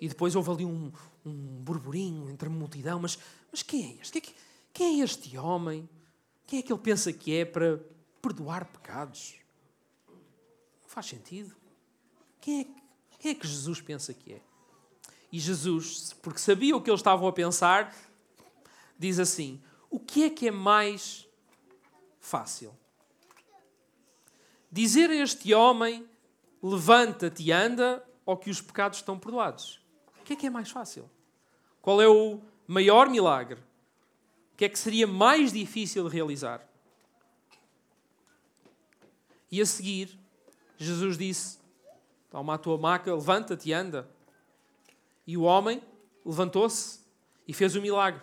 E 0.00 0.08
depois 0.08 0.36
houve 0.36 0.50
ali 0.50 0.64
um, 0.64 0.92
um 1.24 1.32
burburinho 1.32 2.30
entre 2.30 2.48
a 2.48 2.50
multidão, 2.50 3.00
mas, 3.00 3.18
mas 3.50 3.62
quem 3.62 3.98
é 3.98 4.02
este? 4.02 4.12
Que 4.12 4.18
é 4.18 4.20
que, 4.32 4.34
quem 4.72 5.00
é 5.00 5.04
este 5.04 5.36
homem? 5.36 5.88
Quem 6.46 6.60
é 6.60 6.62
que 6.62 6.72
ele 6.72 6.80
pensa 6.80 7.12
que 7.12 7.34
é 7.34 7.44
para 7.44 7.80
perdoar 8.22 8.64
pecados? 8.66 9.34
Não 10.08 10.88
faz 10.88 11.06
sentido. 11.06 11.54
Quem 12.40 12.60
é, 12.60 12.66
quem 13.18 13.30
é 13.32 13.34
que 13.34 13.46
Jesus 13.46 13.80
pensa 13.80 14.14
que 14.14 14.34
é? 14.34 14.40
E 15.30 15.38
Jesus, 15.38 16.14
porque 16.22 16.38
sabia 16.38 16.76
o 16.76 16.80
que 16.80 16.88
eles 16.88 17.00
estavam 17.00 17.28
a 17.28 17.32
pensar, 17.32 17.94
diz 18.98 19.18
assim: 19.18 19.60
O 19.90 20.00
que 20.00 20.24
é 20.24 20.30
que 20.30 20.48
é 20.48 20.50
mais 20.50 21.26
fácil? 22.20 22.74
Dizer 24.70 25.10
a 25.10 25.14
este 25.16 25.52
homem: 25.52 26.08
Levanta-te 26.62 27.42
e 27.42 27.52
anda, 27.52 28.02
ou 28.24 28.36
que 28.36 28.50
os 28.50 28.60
pecados 28.60 28.98
estão 28.98 29.18
perdoados? 29.18 29.80
O 30.28 30.30
que 30.30 30.34
é 30.34 30.36
que 30.36 30.46
é 30.46 30.50
mais 30.50 30.70
fácil? 30.70 31.08
Qual 31.80 32.02
é 32.02 32.06
o 32.06 32.38
maior 32.66 33.08
milagre? 33.08 33.58
que 34.58 34.64
é 34.64 34.68
que 34.68 34.78
seria 34.78 35.06
mais 35.06 35.52
difícil 35.52 36.06
de 36.08 36.14
realizar? 36.14 36.68
E 39.50 39.60
a 39.62 39.64
seguir, 39.64 40.18
Jesus 40.76 41.16
disse: 41.16 41.58
Toma 42.28 42.54
a 42.54 42.58
tua 42.58 42.76
maca, 42.76 43.14
levanta-te 43.14 43.70
e 43.70 43.72
anda. 43.72 44.06
E 45.24 45.36
o 45.36 45.42
homem 45.42 45.80
levantou-se 46.26 47.00
e 47.46 47.54
fez 47.54 47.76
o 47.76 47.80
milagre. 47.80 48.20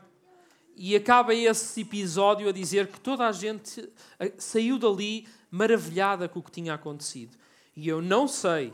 E 0.76 0.94
acaba 0.94 1.34
esse 1.34 1.82
episódio 1.82 2.50
a 2.50 2.52
dizer 2.52 2.88
que 2.88 3.00
toda 3.00 3.26
a 3.26 3.32
gente 3.32 3.90
eh, 4.20 4.34
saiu 4.38 4.78
dali 4.78 5.26
maravilhada 5.50 6.28
com 6.28 6.40
o 6.40 6.44
que 6.44 6.52
tinha 6.52 6.74
acontecido. 6.74 7.38
E 7.76 7.88
eu 7.88 8.02
não 8.02 8.28
sei, 8.28 8.74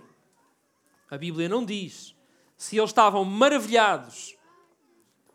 a 1.11 1.17
Bíblia 1.17 1.47
não 1.47 1.63
diz, 1.63 2.15
se 2.61 2.77
eles 2.77 2.91
estavam 2.91 3.25
maravilhados 3.25 4.37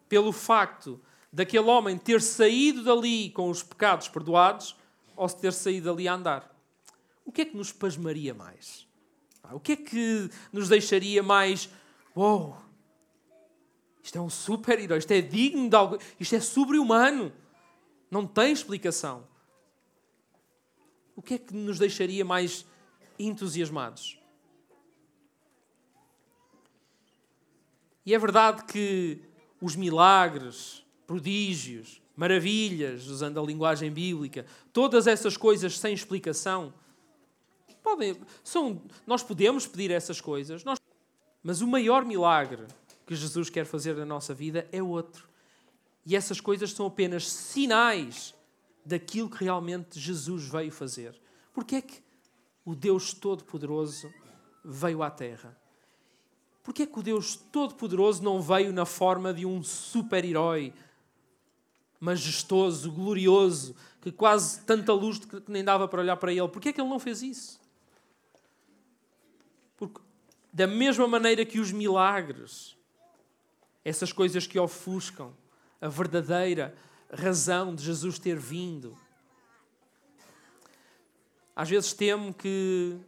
pelo 0.09 0.31
facto 0.31 1.01
daquele 1.33 1.67
homem 1.67 1.99
ter 1.99 2.23
saído 2.23 2.85
dali 2.85 3.31
com 3.31 3.51
os 3.51 3.65
pecados 3.65 4.07
perdoados 4.07 4.77
ou 5.17 5.29
se 5.29 5.37
ter 5.37 5.53
saído 5.53 5.91
dali 5.91 6.07
a 6.07 6.15
andar. 6.15 6.57
O 7.25 7.33
que 7.33 7.41
é 7.41 7.45
que 7.45 7.57
nos 7.57 7.73
pasmaria 7.73 8.33
mais? 8.33 8.87
Ah, 9.43 9.57
o 9.57 9.59
que 9.59 9.73
é 9.73 9.77
que 9.77 10.31
nos 10.53 10.69
deixaria 10.69 11.21
mais. 11.21 11.69
Uou! 12.15 12.51
Wow, 12.51 12.59
isto 14.05 14.19
é 14.19 14.21
um 14.21 14.31
super-herói, 14.31 14.99
isto 14.99 15.11
é 15.11 15.21
digno 15.21 15.69
de 15.69 15.75
algo, 15.75 15.99
isto 16.21 16.37
é 16.37 16.41
sobre-humano. 16.41 17.33
Não 18.09 18.25
tem 18.25 18.53
explicação. 18.53 19.27
O 21.17 21.21
que 21.21 21.35
é 21.35 21.39
que 21.39 21.53
nos 21.53 21.77
deixaria 21.77 22.25
mais 22.25 22.65
entusiasmados? 23.19 24.17
E 28.07 28.15
é 28.15 28.19
verdade 28.19 28.65
que 28.65 29.21
os 29.61 29.75
milagres, 29.75 30.85
prodígios, 31.07 32.01
maravilhas, 32.15 33.09
usando 33.09 33.41
a 33.41 33.43
linguagem 33.43 33.91
bíblica, 33.91 34.47
todas 34.73 35.09
essas 35.09 35.37
coisas 35.37 35.79
sem 35.79 35.93
explicação. 35.93 36.73
Podem, 37.83 38.19
são, 38.43 38.81
nós 39.07 39.23
podemos 39.23 39.67
pedir 39.67 39.91
essas 39.91 40.21
coisas, 40.21 40.65
nós, 40.65 40.79
mas 41.43 41.61
o 41.61 41.67
maior 41.67 42.05
milagre 42.05 42.67
que 43.05 43.15
Jesus 43.15 43.51
quer 43.51 43.67
fazer 43.67 43.97
na 43.97 44.07
nossa 44.07 44.33
vida 44.33 44.69
é 44.73 44.83
outro. 44.83 45.29
E 46.05 46.15
essas 46.15 46.41
coisas 46.41 46.73
são 46.73 46.87
apenas 46.87 47.29
sinais 47.29 48.35
daquilo 48.85 49.29
que 49.29 49.43
realmente 49.43 49.99
Jesus 49.99 50.49
veio 50.49 50.71
fazer. 50.71 51.21
Porque 51.53 51.77
é 51.77 51.83
que 51.83 52.03
o 52.65 52.75
Deus 52.75 53.13
Todo-Poderoso 53.13 54.13
veio 54.65 55.03
à 55.03 55.11
Terra? 55.11 55.57
Porque 56.67 56.83
é 56.83 56.87
que 56.87 56.99
o 56.99 57.03
Deus 57.03 57.37
Todo-Poderoso 57.37 58.25
não 58.25 58.43
veio 58.43 58.73
na 58.73 58.85
forma 58.85 59.33
de 59.33 59.47
um 59.47 59.63
super-herói, 59.63 60.75
majestoso, 62.01 62.91
glorioso, 62.91 63.77
que 64.03 64.11
quase 64.11 64.63
tanta 64.63 64.93
luz 64.93 65.21
que 65.21 65.45
nem 65.47 65.63
dava 65.63 65.87
para 65.87 66.01
olhar 66.01 66.17
para 66.17 66.33
ele. 66.33 66.49
Porquê 66.49 66.71
é 66.71 66.73
que 66.73 66.81
ele 66.81 66.91
não 66.91 66.99
fez 66.99 67.23
isso? 67.23 67.61
Porque, 69.77 70.01
da 70.53 70.67
mesma 70.67 71.07
maneira 71.07 71.47
que 71.47 71.61
os 71.61 71.71
milagres, 71.71 72.77
essas 73.85 74.13
coisas 74.13 74.45
que 74.45 74.59
ofuscam 74.59 75.33
a 75.81 75.87
verdadeira 75.87 76.77
razão 77.13 77.77
de 77.77 77.85
Jesus 77.85 78.19
ter 78.19 78.37
vindo, 78.37 78.99
às 81.55 81.71
vezes 81.71 81.93
temo 81.93 82.35
que 82.35 82.99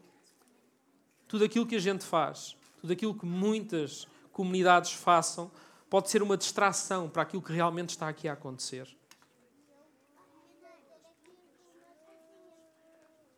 tudo 1.27 1.45
aquilo 1.45 1.67
que 1.67 1.75
a 1.75 1.81
gente 1.81 2.05
faz, 2.05 2.57
tudo 2.81 2.93
aquilo 2.93 3.15
que 3.15 3.27
muitas 3.27 4.07
comunidades 4.33 4.93
façam 4.93 5.51
pode 5.91 6.11
ser 6.11 6.23
uma 6.23 6.37
distração 6.37 7.09
para 7.09 7.23
aquilo 7.23 7.43
que 7.43 7.53
realmente 7.53 7.91
está 7.91 8.09
aqui 8.09 8.29
a 8.29 8.35
acontecer. 8.35 8.89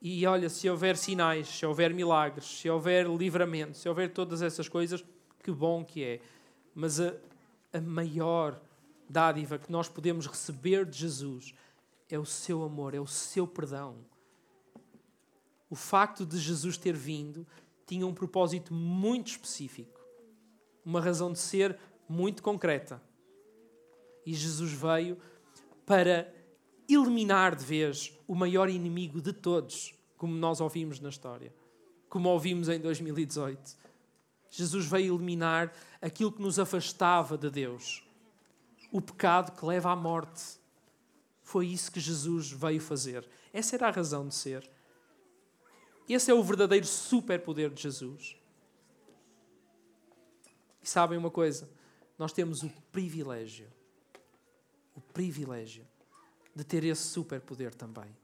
E 0.03 0.27
olha, 0.27 0.49
se 0.49 0.69
houver 0.69 0.97
sinais, 0.97 1.47
se 1.49 1.67
houver 1.67 1.93
milagres, 1.93 2.47
se 2.47 2.71
houver 2.71 3.07
livramento, 3.07 3.77
se 3.77 3.89
houver 3.89 4.13
todas 4.13 4.41
essas 4.41 4.67
coisas, 4.67 5.05
que 5.43 5.53
bom 5.53 5.85
que 5.85 6.03
é. 6.03 6.21
Mas 6.75 6.99
a, 6.99 7.15
a 7.73 7.81
maior 7.81 8.61
dádiva 9.09 9.59
que 9.59 9.71
nós 9.71 9.89
podemos 9.89 10.27
receber 10.27 10.87
de 10.87 10.97
Jesus 10.97 11.55
é 12.09 12.19
o 12.19 12.25
seu 12.25 12.63
amor, 12.63 12.95
é 12.95 13.01
o 13.01 13.07
seu 13.07 13.47
perdão. 13.47 13.97
O 15.69 15.75
facto 15.75 16.25
de 16.25 16.39
Jesus 16.39 16.79
ter 16.79 16.97
vindo, 16.97 17.47
tinha 17.91 18.07
um 18.07 18.15
propósito 18.15 18.73
muito 18.73 19.33
específico, 19.33 20.01
uma 20.85 21.01
razão 21.01 21.33
de 21.33 21.41
ser 21.41 21.77
muito 22.09 22.41
concreta. 22.41 23.03
E 24.25 24.33
Jesus 24.33 24.71
veio 24.71 25.19
para 25.85 26.33
eliminar 26.89 27.57
de 27.57 27.65
vez 27.65 28.17
o 28.29 28.35
maior 28.37 28.69
inimigo 28.69 29.21
de 29.21 29.33
todos, 29.33 29.93
como 30.17 30.33
nós 30.33 30.61
ouvimos 30.61 31.01
na 31.01 31.09
história, 31.09 31.53
como 32.09 32.29
ouvimos 32.29 32.69
em 32.69 32.79
2018. 32.79 33.77
Jesus 34.49 34.87
veio 34.87 35.17
eliminar 35.17 35.73
aquilo 36.01 36.31
que 36.31 36.43
nos 36.43 36.61
afastava 36.61 37.37
de 37.37 37.51
Deus, 37.51 38.05
o 38.93 39.01
pecado 39.01 39.51
que 39.59 39.67
leva 39.67 39.91
à 39.91 39.97
morte. 39.97 40.61
Foi 41.43 41.67
isso 41.67 41.91
que 41.91 41.99
Jesus 41.99 42.53
veio 42.53 42.81
fazer. 42.81 43.29
Essa 43.53 43.75
era 43.75 43.89
a 43.89 43.91
razão 43.91 44.29
de 44.29 44.35
ser. 44.37 44.71
Esse 46.13 46.31
é 46.31 46.35
o 46.35 46.43
verdadeiro 46.43 46.87
superpoder 46.87 47.71
de 47.71 47.83
Jesus. 47.83 48.37
E 50.83 50.89
sabem 50.89 51.17
uma 51.17 51.31
coisa? 51.31 51.71
Nós 52.19 52.33
temos 52.33 52.63
o 52.63 52.71
privilégio, 52.91 53.69
o 54.95 55.01
privilégio 55.01 55.87
de 56.55 56.65
ter 56.65 56.83
esse 56.85 57.03
superpoder 57.03 57.75
também. 57.75 58.15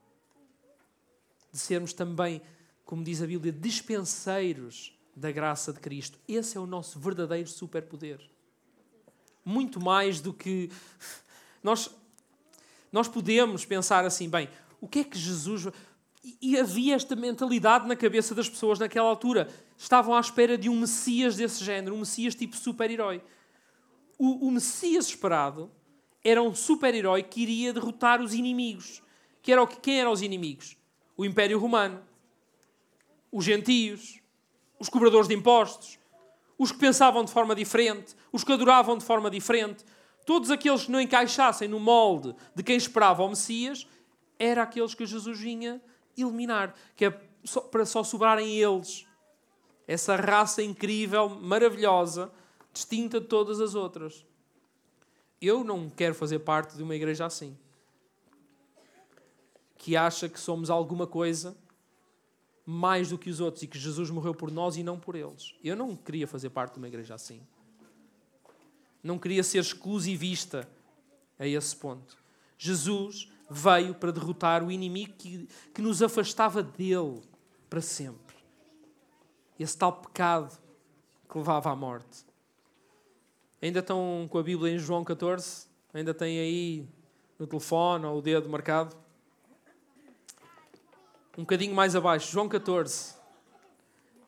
De 1.53 1.59
sermos 1.59 1.93
também, 1.93 2.43
como 2.85 3.05
diz 3.05 3.23
a 3.23 3.27
Bíblia, 3.27 3.53
dispenseiros 3.53 4.93
da 5.15 5.31
graça 5.31 5.73
de 5.73 5.79
Cristo. 5.79 6.19
Esse 6.27 6.57
é 6.57 6.61
o 6.61 6.67
nosso 6.67 6.99
verdadeiro 6.99 7.49
superpoder. 7.49 8.21
Muito 9.45 9.81
mais 9.81 10.21
do 10.21 10.33
que. 10.33 10.71
Nós, 11.63 11.91
nós 12.93 13.09
podemos 13.09 13.65
pensar 13.65 14.05
assim, 14.05 14.29
bem, 14.29 14.49
o 14.81 14.87
que 14.87 15.01
é 15.01 15.05
que 15.05 15.19
Jesus. 15.19 15.69
E 16.41 16.59
havia 16.59 16.97
esta 16.97 17.15
mentalidade 17.15 17.87
na 17.87 17.95
cabeça 17.95 18.35
das 18.35 18.49
pessoas 18.49 18.79
naquela 18.79 19.09
altura. 19.09 19.49
Estavam 19.77 20.15
à 20.15 20.21
espera 20.21 20.59
de 20.59 20.69
um 20.69 20.81
Messias 20.81 21.37
desse 21.37 21.63
género, 21.63 21.95
um 21.95 22.01
Messias 22.01 22.35
tipo 22.35 22.57
super-herói. 22.57 23.23
O, 24.19 24.49
o 24.49 24.51
Messias 24.51 25.07
esperado 25.07 25.71
era 26.25 26.43
um 26.43 26.53
super-herói 26.53 27.23
que 27.23 27.43
iria 27.43 27.73
derrotar 27.73 28.21
os 28.21 28.35
inimigos. 28.35 29.03
Que 29.41 29.53
era 29.53 29.63
o, 29.63 29.67
quem 29.69 30.01
eram 30.01 30.11
os 30.11 30.23
inimigos? 30.23 30.77
O 31.17 31.25
Império 31.25 31.59
Romano, 31.61 32.03
os 33.31 33.45
gentios, 33.45 34.21
os 34.81 34.89
cobradores 34.89 35.29
de 35.29 35.35
impostos, 35.35 35.99
os 36.59 36.73
que 36.73 36.79
pensavam 36.79 37.25
de 37.25 37.31
forma 37.31 37.55
diferente, 37.55 38.17
os 38.33 38.43
que 38.43 38.53
adoravam 38.53 38.99
de 38.99 39.05
forma 39.05 39.31
diferente, 39.31 39.85
todos 40.25 40.51
aqueles 40.51 40.87
que 40.87 40.91
não 40.91 41.01
encaixassem 41.01 41.69
no 41.69 41.79
molde 41.79 42.35
de 42.55 42.63
quem 42.65 42.77
esperava 42.77 43.23
o 43.23 43.29
Messias, 43.29 43.87
eram 44.39 44.63
aqueles 44.63 44.95
que 44.95 45.07
Jesus 45.07 45.39
vinha 45.39 45.81
eliminar, 46.17 46.75
que 46.97 47.05
é 47.05 47.11
para 47.71 47.85
só 47.85 48.03
sobrarem 48.03 48.57
eles. 48.57 49.07
Essa 49.87 50.17
raça 50.17 50.63
incrível, 50.63 51.29
maravilhosa, 51.29 52.33
distinta 52.73 53.21
de 53.21 53.27
todas 53.27 53.61
as 53.61 53.75
outras. 53.75 54.25
Eu 55.41 55.63
não 55.63 55.89
quero 55.89 56.15
fazer 56.15 56.41
parte 56.41 56.77
de 56.77 56.83
uma 56.83 56.95
igreja 56.95 57.27
assim. 57.27 57.57
Que 59.77 59.97
acha 59.97 60.29
que 60.29 60.41
somos 60.41 60.71
alguma 60.71 61.07
coisa 61.07 61.57
mais 62.65 63.11
do 63.11 63.19
que 63.19 63.31
os 63.31 63.39
outros 63.39 63.63
e 63.63 63.69
que 63.69 63.79
Jesus 63.79 64.11
morreu 64.11 64.35
por 64.35 64.51
nós 64.51 64.77
e 64.77 64.83
não 64.83 64.99
por 64.99 65.15
eles. 65.15 65.55
Eu 65.63 65.77
não 65.77 65.95
queria 65.95 66.27
fazer 66.27 66.51
parte 66.51 66.73
de 66.73 66.79
uma 66.79 66.89
igreja 66.89 67.15
assim. 67.15 67.41
Não 69.01 69.19
queria 69.19 69.45
ser 69.45 69.59
exclusivista 69.59 70.69
a 71.39 71.47
esse 71.47 71.77
ponto. 71.77 72.19
Jesus 72.59 73.31
veio 73.49 73.95
para 73.95 74.13
derrotar 74.13 74.63
o 74.63 74.71
inimigo 74.71 75.13
que, 75.17 75.49
que 75.73 75.83
nos 75.83 76.03
afastava 76.03 76.63
dele 76.63 77.23
para 77.71 77.81
sempre. 77.81 78.37
Esse 79.59 79.77
tal 79.77 79.93
pecado 79.93 80.57
que 81.29 81.39
levava 81.39 81.71
à 81.71 81.77
morte. 81.77 82.25
Ainda 83.61 83.81
estão 83.81 84.27
com 84.31 84.39
a 84.39 84.43
Bíblia 84.43 84.75
em 84.75 84.79
João 84.79 85.03
14? 85.03 85.67
Ainda 85.95 86.13
têm 86.13 86.39
aí 86.39 86.89
no 87.39 87.47
telefone 87.47 88.05
ou 88.05 88.19
o 88.19 88.23
dedo 88.23 88.49
marcado? 88.49 88.97
Um 91.37 91.43
bocadinho 91.43 91.75
mais 91.75 91.95
abaixo, 91.95 92.33
João 92.33 92.49
14, 92.49 93.15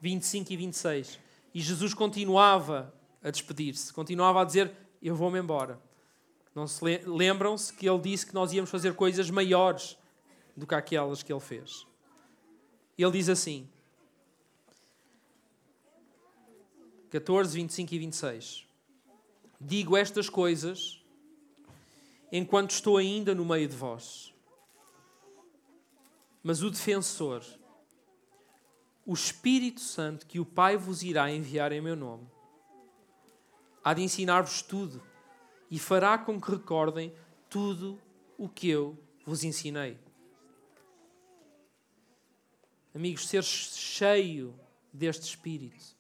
25 0.01 0.53
e 0.53 0.57
26. 0.57 1.19
E 1.55 1.61
Jesus 1.61 1.95
continuava 1.95 2.93
a 3.23 3.31
despedir-se, 3.31 3.93
continuava 3.93 4.43
a 4.43 4.45
dizer: 4.45 4.73
Eu 5.03 5.17
vou-me 5.17 5.39
embora. 5.39 5.81
Não 6.59 6.67
se 6.67 6.83
lembram-se 7.07 7.73
que 7.73 7.89
ele 7.89 8.01
disse 8.01 8.27
que 8.27 8.35
nós 8.35 8.53
íamos 8.53 8.69
fazer 8.69 8.93
coisas 8.97 9.31
maiores 9.31 9.97
do 10.57 10.67
que 10.67 10.75
aquelas 10.75 11.23
que 11.23 11.33
ele 11.33 11.39
fez. 11.39 11.87
Ele 12.99 13.13
diz 13.13 13.29
assim: 13.29 13.69
14, 17.11 17.55
25 17.55 17.95
e 17.95 17.99
26. 18.01 18.67
Digo 19.61 19.97
estas 19.97 20.29
coisas 20.29 21.01
enquanto 22.33 22.73
estou 22.73 22.97
ainda 22.97 23.37
no 23.37 23.45
meio 23.45 23.69
de 23.69 23.77
vós. 23.77 24.35
Mas 26.43 26.61
o 26.61 26.73
defensor, 26.73 27.45
o 29.07 29.15
Espírito 29.15 29.81
Santo 29.81 30.27
que 30.27 30.41
o 30.41 30.45
Pai 30.45 30.77
vos 30.77 31.05
irá 31.05 31.31
enviar 31.31 31.71
em 31.71 31.81
meu 31.81 31.95
nome, 31.95 32.27
há 33.85 33.95
de 33.95 34.03
ensinar-vos 34.03 34.61
tudo 34.61 35.01
e 35.71 35.79
fará 35.79 36.19
com 36.19 36.41
que 36.41 36.51
recordem 36.51 37.13
tudo 37.49 37.99
o 38.37 38.49
que 38.49 38.69
eu 38.69 38.99
vos 39.25 39.45
ensinei. 39.45 39.99
Amigos, 42.95 43.29
ser 43.29 43.45
cheio 43.45 44.59
deste 44.93 45.23
Espírito, 45.23 45.97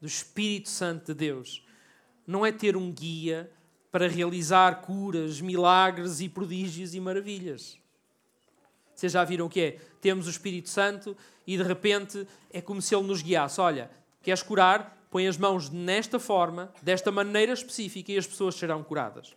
do 0.00 0.06
Espírito 0.06 0.68
Santo 0.68 1.06
de 1.06 1.14
Deus, 1.14 1.64
não 2.26 2.44
é 2.44 2.50
ter 2.50 2.76
um 2.76 2.90
guia 2.90 3.50
para 3.92 4.08
realizar 4.08 4.80
curas, 4.80 5.40
milagres 5.40 6.20
e 6.20 6.28
prodígios 6.28 6.94
e 6.94 7.00
maravilhas. 7.00 7.78
Vocês 8.94 9.12
já 9.12 9.22
viram 9.24 9.46
o 9.46 9.50
que 9.50 9.60
é? 9.60 9.70
Temos 10.00 10.26
o 10.26 10.30
Espírito 10.30 10.68
Santo 10.68 11.16
e 11.46 11.56
de 11.56 11.62
repente 11.62 12.26
é 12.50 12.60
como 12.60 12.80
se 12.80 12.94
ele 12.94 13.06
nos 13.06 13.22
guiasse. 13.22 13.60
Olha, 13.60 13.90
queres 14.22 14.42
curar? 14.42 15.03
Põe 15.14 15.28
as 15.28 15.38
mãos 15.38 15.70
nesta 15.70 16.18
forma, 16.18 16.74
desta 16.82 17.12
maneira 17.12 17.52
específica 17.52 18.10
e 18.10 18.18
as 18.18 18.26
pessoas 18.26 18.56
serão 18.56 18.82
curadas. 18.82 19.36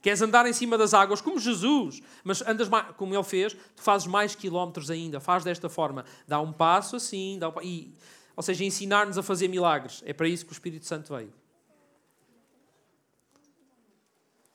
Queres 0.00 0.22
andar 0.22 0.46
em 0.46 0.52
cima 0.52 0.78
das 0.78 0.94
águas 0.94 1.20
como 1.20 1.40
Jesus, 1.40 2.00
mas 2.22 2.40
andas 2.42 2.68
mais, 2.68 2.94
como 2.94 3.12
ele 3.12 3.24
fez, 3.24 3.52
tu 3.74 3.82
fazes 3.82 4.06
mais 4.06 4.36
quilómetros 4.36 4.92
ainda, 4.92 5.18
faz 5.18 5.42
desta 5.42 5.68
forma, 5.68 6.04
dá 6.28 6.40
um 6.40 6.52
passo 6.52 6.94
assim, 6.94 7.36
dá 7.36 7.48
um, 7.48 7.60
e, 7.60 7.92
ou 8.36 8.44
seja, 8.44 8.62
ensinar-nos 8.62 9.18
a 9.18 9.22
fazer 9.24 9.48
milagres. 9.48 10.04
É 10.06 10.12
para 10.12 10.28
isso 10.28 10.46
que 10.46 10.52
o 10.52 10.54
Espírito 10.54 10.86
Santo 10.86 11.12
veio. 11.12 11.32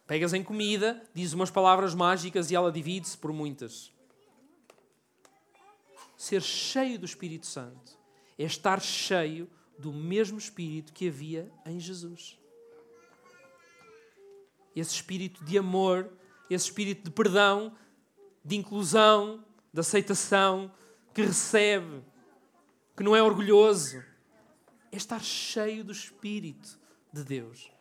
Pegas 0.08 0.34
em 0.34 0.42
comida, 0.46 1.04
dizes 1.14 1.34
umas 1.34 1.52
palavras 1.52 1.94
mágicas 1.94 2.50
e 2.50 2.56
ela 2.56 2.72
divide-se 2.72 3.18
por 3.18 3.34
muitas. 3.34 3.92
Ser 6.16 6.42
cheio 6.42 6.98
do 6.98 7.06
Espírito 7.06 7.48
Santo 7.48 7.98
é 8.40 8.46
estar 8.46 8.82
cheio 8.82 9.50
do 9.78 9.92
mesmo 9.92 10.38
Espírito 10.38 10.94
que 10.94 11.08
havia 11.08 11.52
em 11.66 11.80
Jesus. 11.80 12.38
Esse 14.76 14.96
espírito 14.96 15.44
de 15.44 15.58
amor, 15.58 16.12
esse 16.50 16.66
espírito 16.66 17.04
de 17.04 17.12
perdão, 17.12 17.76
de 18.44 18.56
inclusão, 18.56 19.44
de 19.72 19.80
aceitação, 19.80 20.72
que 21.14 21.22
recebe, 21.22 22.04
que 22.96 23.04
não 23.04 23.16
é 23.16 23.22
orgulhoso. 23.22 24.04
É 24.92 24.98
estar 24.98 25.22
cheio 25.24 25.84
do 25.84 25.92
Espírito 25.92 26.80
de 27.12 27.24
Deus, 27.24 27.72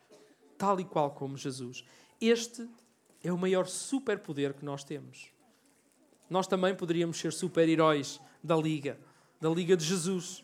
tal 0.57 0.79
e 0.79 0.85
qual 0.85 1.11
como 1.11 1.37
Jesus. 1.37 1.83
Este 2.19 2.67
é 3.23 3.31
o 3.31 3.37
maior 3.37 3.67
superpoder 3.67 4.53
que 4.53 4.65
nós 4.65 4.83
temos. 4.83 5.31
Nós 6.29 6.47
também 6.47 6.75
poderíamos 6.75 7.17
ser 7.17 7.31
super-heróis 7.31 8.19
da 8.43 8.55
Liga, 8.55 8.99
da 9.39 9.49
Liga 9.49 9.77
de 9.77 9.85
Jesus. 9.85 10.42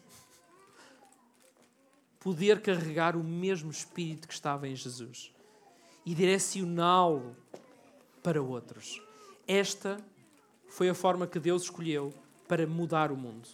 Poder 2.20 2.62
carregar 2.62 3.16
o 3.16 3.24
mesmo 3.24 3.72
espírito 3.72 4.28
que 4.28 4.34
estava 4.34 4.68
em 4.68 4.76
Jesus 4.76 5.32
e 6.06 6.14
direcioná-lo 6.14 7.36
para 8.22 8.42
outros. 8.42 9.02
Esta 9.48 9.98
foi 10.68 10.90
a 10.90 10.94
forma 10.94 11.26
que 11.26 11.40
Deus 11.40 11.64
escolheu 11.64 12.14
para 12.48 12.68
mudar 12.68 13.12
o 13.12 13.16
mundo. 13.16 13.48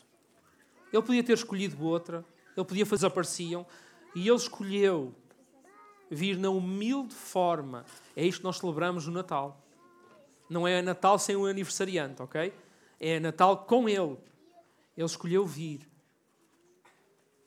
Ele 0.92 1.02
podia 1.02 1.24
ter 1.24 1.34
escolhido 1.34 1.84
outra, 1.84 2.26
ele 2.56 2.66
podia 2.66 2.86
fazer 2.86 3.08
apareciam, 3.08 3.66
e 4.16 4.28
ele 4.28 4.38
escolheu 4.38 5.14
vir 6.10 6.38
na 6.38 6.50
humilde 6.50 7.14
forma. 7.14 7.86
É 8.16 8.26
isto 8.26 8.40
que 8.40 8.46
nós 8.46 8.58
celebramos 8.58 9.06
no 9.06 9.14
Natal. 9.14 9.62
Não 10.50 10.68
é 10.68 10.82
Natal 10.82 11.20
sem 11.20 11.36
o 11.36 11.46
aniversariante, 11.46 12.22
ok? 12.22 12.54
É 13.00 13.20
Natal 13.20 13.66
com 13.66 13.90
Ele. 13.90 14.18
Ele 14.96 15.06
escolheu 15.06 15.46
vir 15.46 15.88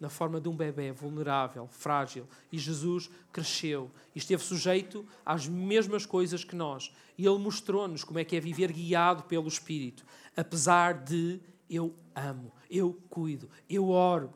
na 0.01 0.09
forma 0.09 0.41
de 0.41 0.49
um 0.49 0.57
bebê 0.57 0.93
vulnerável, 0.93 1.67
frágil, 1.69 2.27
e 2.53 2.59
Jesus 2.59 3.11
cresceu 3.33 3.91
e 4.15 4.19
esteve 4.19 4.43
sujeito 4.43 5.05
às 5.27 5.49
mesmas 5.49 6.07
coisas 6.07 6.45
que 6.45 6.55
nós. 6.55 6.93
E 7.17 7.27
ele 7.27 7.39
mostrou-nos 7.39 8.05
como 8.05 8.19
é 8.19 8.25
que 8.25 8.37
é 8.37 8.41
viver 8.41 8.73
guiado 8.73 9.25
pelo 9.25 9.49
Espírito, 9.49 10.05
apesar 10.37 10.95
de 10.95 11.41
eu 11.69 11.95
amo, 12.15 12.53
eu 12.71 12.99
cuido, 13.11 13.51
eu 13.69 13.89
oro, 13.89 14.33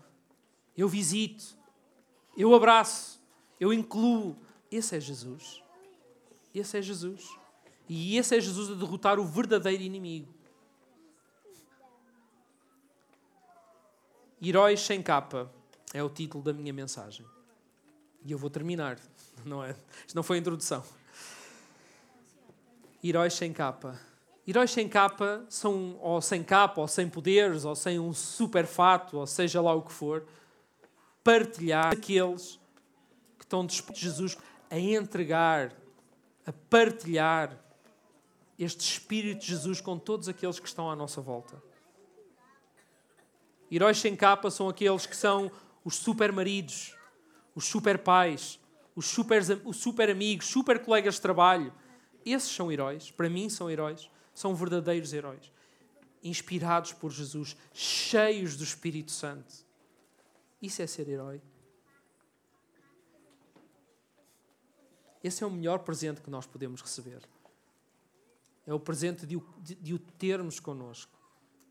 eu 0.76 0.88
visito, 0.88 1.56
eu 2.36 2.54
abraço, 2.54 3.20
eu 3.60 3.72
incluo. 3.72 4.36
Esse 4.70 4.96
é 4.96 5.00
Jesus. 5.00 5.62
Esse 6.54 6.78
é 6.78 6.82
Jesus. 6.82 7.28
E 7.88 8.16
esse 8.16 8.36
é 8.36 8.40
Jesus 8.40 8.70
a 8.70 8.74
derrotar 8.74 9.20
o 9.20 9.24
verdadeiro 9.24 9.82
inimigo. 9.82 10.34
Heróis 14.44 14.80
sem 14.80 15.00
capa 15.00 15.48
é 15.94 16.02
o 16.02 16.10
título 16.10 16.42
da 16.42 16.52
minha 16.52 16.72
mensagem. 16.72 17.24
E 18.24 18.32
eu 18.32 18.38
vou 18.38 18.50
terminar, 18.50 18.98
não 19.46 19.62
é? 19.62 19.76
Isto 20.04 20.16
não 20.16 20.24
foi 20.24 20.38
a 20.38 20.40
introdução. 20.40 20.82
Heróis 23.04 23.34
sem 23.34 23.52
capa. 23.52 24.00
Heróis 24.46 24.72
sem 24.72 24.88
capa 24.88 25.46
são 25.48 25.96
ou 26.00 26.20
sem 26.20 26.42
capa, 26.42 26.80
ou 26.80 26.88
sem 26.88 27.08
poderes, 27.08 27.64
ou 27.64 27.76
sem 27.76 28.00
um 28.00 28.12
super 28.12 28.66
fato, 28.66 29.16
ou 29.18 29.26
seja 29.28 29.60
lá 29.60 29.72
o 29.72 29.82
que 29.82 29.92
for, 29.92 30.26
partilhar 31.22 31.92
aqueles 31.92 32.58
que 33.38 33.44
estão 33.44 33.64
dispostos 33.64 34.02
Jesus 34.02 34.36
a 34.68 34.76
entregar, 34.76 35.72
a 36.44 36.52
partilhar 36.52 37.56
este 38.58 38.80
Espírito 38.80 39.42
de 39.42 39.46
Jesus 39.46 39.80
com 39.80 39.96
todos 39.96 40.28
aqueles 40.28 40.58
que 40.58 40.66
estão 40.66 40.90
à 40.90 40.96
nossa 40.96 41.20
volta. 41.20 41.62
Heróis 43.74 43.96
sem 43.96 44.14
capa 44.14 44.50
são 44.50 44.68
aqueles 44.68 45.06
que 45.06 45.16
são 45.16 45.50
os 45.82 45.96
super 45.96 46.30
maridos, 46.30 46.94
os 47.54 47.64
super 47.64 47.98
pais, 47.98 48.60
os 48.94 49.06
super, 49.06 49.40
os 49.64 49.78
super 49.78 50.10
amigos, 50.10 50.46
super 50.46 50.78
colegas 50.84 51.14
de 51.14 51.22
trabalho. 51.22 51.72
Esses 52.22 52.54
são 52.54 52.70
heróis, 52.70 53.10
para 53.10 53.30
mim 53.30 53.48
são 53.48 53.70
heróis, 53.70 54.10
são 54.34 54.54
verdadeiros 54.54 55.14
heróis. 55.14 55.50
Inspirados 56.22 56.92
por 56.92 57.10
Jesus, 57.10 57.56
cheios 57.72 58.58
do 58.58 58.62
Espírito 58.62 59.10
Santo. 59.10 59.64
Isso 60.60 60.82
é 60.82 60.86
ser 60.86 61.08
herói. 61.08 61.40
Esse 65.24 65.44
é 65.44 65.46
o 65.46 65.50
melhor 65.50 65.78
presente 65.78 66.20
que 66.20 66.28
nós 66.28 66.44
podemos 66.44 66.82
receber. 66.82 67.22
É 68.66 68.74
o 68.74 68.78
presente 68.78 69.26
de 69.26 69.40
de, 69.62 69.74
de 69.76 69.94
o 69.94 69.98
termos 69.98 70.60
connosco, 70.60 71.18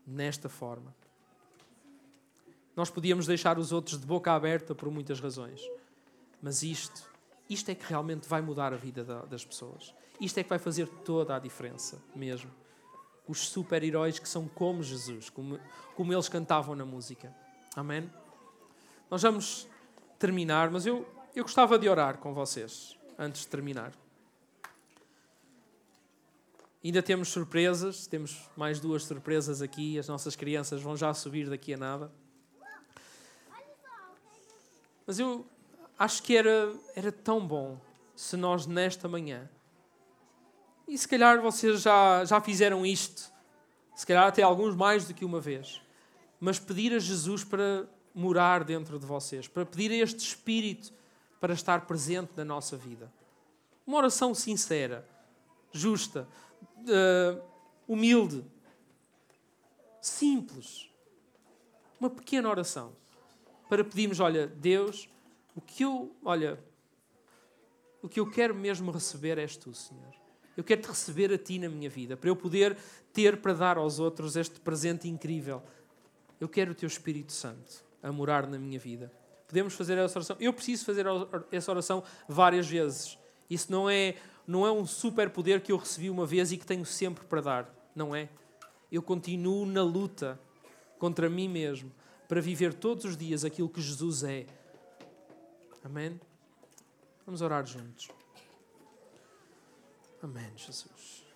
nesta 0.04 0.48
forma. 0.48 0.92
Nós 2.74 2.90
podíamos 2.90 3.26
deixar 3.26 3.58
os 3.58 3.72
outros 3.72 4.00
de 4.00 4.06
boca 4.06 4.32
aberta 4.32 4.74
por 4.74 4.90
muitas 4.90 5.20
razões. 5.20 5.60
Mas 6.40 6.62
isto, 6.62 7.08
isto 7.48 7.70
é 7.70 7.74
que 7.74 7.84
realmente 7.84 8.28
vai 8.28 8.40
mudar 8.40 8.72
a 8.72 8.76
vida 8.76 9.04
das 9.28 9.44
pessoas. 9.44 9.94
Isto 10.20 10.38
é 10.38 10.42
que 10.42 10.48
vai 10.48 10.58
fazer 10.58 10.88
toda 10.88 11.36
a 11.36 11.38
diferença, 11.38 12.02
mesmo. 12.14 12.50
Os 13.28 13.48
super-heróis 13.48 14.18
que 14.18 14.28
são 14.28 14.48
como 14.48 14.82
Jesus, 14.82 15.28
como, 15.30 15.58
como 15.94 16.12
eles 16.12 16.28
cantavam 16.28 16.74
na 16.74 16.84
música. 16.84 17.34
Amém? 17.76 18.10
Nós 19.10 19.22
vamos 19.22 19.68
terminar, 20.18 20.70
mas 20.70 20.86
eu, 20.86 21.06
eu 21.34 21.44
gostava 21.44 21.78
de 21.78 21.88
orar 21.88 22.18
com 22.18 22.32
vocês 22.32 22.96
antes 23.18 23.42
de 23.42 23.48
terminar. 23.48 23.92
Ainda 26.84 27.00
temos 27.00 27.28
surpresas, 27.28 28.06
temos 28.06 28.48
mais 28.56 28.80
duas 28.80 29.04
surpresas 29.04 29.62
aqui. 29.62 29.98
As 29.98 30.08
nossas 30.08 30.34
crianças 30.34 30.82
vão 30.82 30.96
já 30.96 31.14
subir 31.14 31.48
daqui 31.48 31.74
a 31.74 31.76
nada. 31.76 32.21
Mas 35.06 35.18
eu 35.18 35.46
acho 35.98 36.22
que 36.22 36.36
era, 36.36 36.72
era 36.94 37.12
tão 37.12 37.46
bom 37.46 37.78
se 38.14 38.36
nós, 38.36 38.66
nesta 38.66 39.08
manhã, 39.08 39.48
e 40.86 40.96
se 40.98 41.08
calhar 41.08 41.40
vocês 41.40 41.80
já, 41.80 42.24
já 42.24 42.40
fizeram 42.40 42.84
isto, 42.84 43.32
se 43.94 44.06
calhar 44.06 44.26
até 44.26 44.42
alguns 44.42 44.74
mais 44.74 45.06
do 45.06 45.14
que 45.14 45.24
uma 45.24 45.40
vez, 45.40 45.80
mas 46.38 46.58
pedir 46.58 46.92
a 46.92 46.98
Jesus 46.98 47.44
para 47.44 47.88
morar 48.14 48.64
dentro 48.64 48.98
de 48.98 49.06
vocês, 49.06 49.48
para 49.48 49.64
pedir 49.64 49.90
a 49.90 49.96
este 49.96 50.18
Espírito 50.18 50.92
para 51.40 51.54
estar 51.54 51.86
presente 51.86 52.32
na 52.36 52.44
nossa 52.44 52.76
vida. 52.76 53.12
Uma 53.86 53.98
oração 53.98 54.34
sincera, 54.34 55.08
justa, 55.72 56.28
uh, 56.78 57.42
humilde, 57.88 58.44
simples. 60.00 60.88
Uma 61.98 62.10
pequena 62.10 62.48
oração 62.48 62.92
para 63.72 63.82
pedirmos, 63.82 64.20
olha, 64.20 64.46
Deus, 64.48 65.08
o 65.56 65.60
que 65.62 65.82
eu, 65.82 66.14
olha, 66.22 66.62
o 68.02 68.08
que 68.08 68.20
eu 68.20 68.30
quero 68.30 68.54
mesmo 68.54 68.92
receber 68.92 69.38
és 69.38 69.56
tu, 69.56 69.72
Senhor. 69.72 70.12
Eu 70.54 70.62
quero 70.62 70.82
te 70.82 70.88
receber 70.88 71.32
a 71.32 71.38
ti 71.38 71.58
na 71.58 71.70
minha 71.70 71.88
vida, 71.88 72.14
para 72.14 72.28
eu 72.28 72.36
poder 72.36 72.76
ter 73.14 73.38
para 73.38 73.54
dar 73.54 73.78
aos 73.78 73.98
outros 73.98 74.36
este 74.36 74.60
presente 74.60 75.08
incrível. 75.08 75.62
Eu 76.38 76.50
quero 76.50 76.72
o 76.72 76.74
teu 76.74 76.86
Espírito 76.86 77.32
Santo 77.32 77.82
a 78.02 78.12
morar 78.12 78.46
na 78.46 78.58
minha 78.58 78.78
vida. 78.78 79.10
Podemos 79.48 79.72
fazer 79.72 79.96
essa 79.96 80.18
oração. 80.18 80.36
Eu 80.38 80.52
preciso 80.52 80.84
fazer 80.84 81.06
essa 81.50 81.70
oração 81.70 82.04
várias 82.28 82.68
vezes. 82.68 83.18
Isso 83.48 83.72
não 83.72 83.88
é, 83.88 84.16
não 84.46 84.66
é 84.66 84.70
um 84.70 84.84
superpoder 84.84 85.62
que 85.62 85.72
eu 85.72 85.78
recebi 85.78 86.10
uma 86.10 86.26
vez 86.26 86.52
e 86.52 86.58
que 86.58 86.66
tenho 86.66 86.84
sempre 86.84 87.24
para 87.24 87.40
dar. 87.40 87.74
Não 87.94 88.14
é. 88.14 88.28
Eu 88.92 89.00
continuo 89.00 89.64
na 89.64 89.82
luta 89.82 90.38
contra 90.98 91.30
mim 91.30 91.48
mesmo 91.48 91.90
para 92.32 92.40
viver 92.40 92.72
todos 92.72 93.04
os 93.04 93.14
dias 93.14 93.44
aquilo 93.44 93.68
que 93.68 93.82
Jesus 93.82 94.22
é. 94.24 94.46
Amém? 95.84 96.18
Vamos 97.26 97.42
orar 97.42 97.66
juntos. 97.66 98.08
Amém, 100.22 100.50
Jesus. 100.56 101.26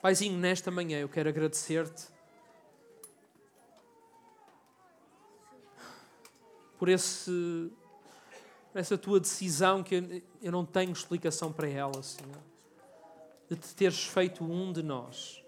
Paizinho, 0.00 0.38
nesta 0.38 0.70
manhã 0.70 0.98
eu 0.98 1.10
quero 1.10 1.28
agradecer-te 1.28 2.06
por 6.78 6.88
esse, 6.88 7.70
essa 8.72 8.96
tua 8.96 9.20
decisão 9.20 9.82
que 9.82 10.24
eu 10.40 10.50
não 10.50 10.64
tenho 10.64 10.92
explicação 10.92 11.52
para 11.52 11.68
ela, 11.68 12.02
Senhor. 12.02 12.40
De 13.46 13.56
te 13.56 13.74
teres 13.74 14.06
feito 14.06 14.42
um 14.42 14.72
de 14.72 14.82
nós 14.82 15.44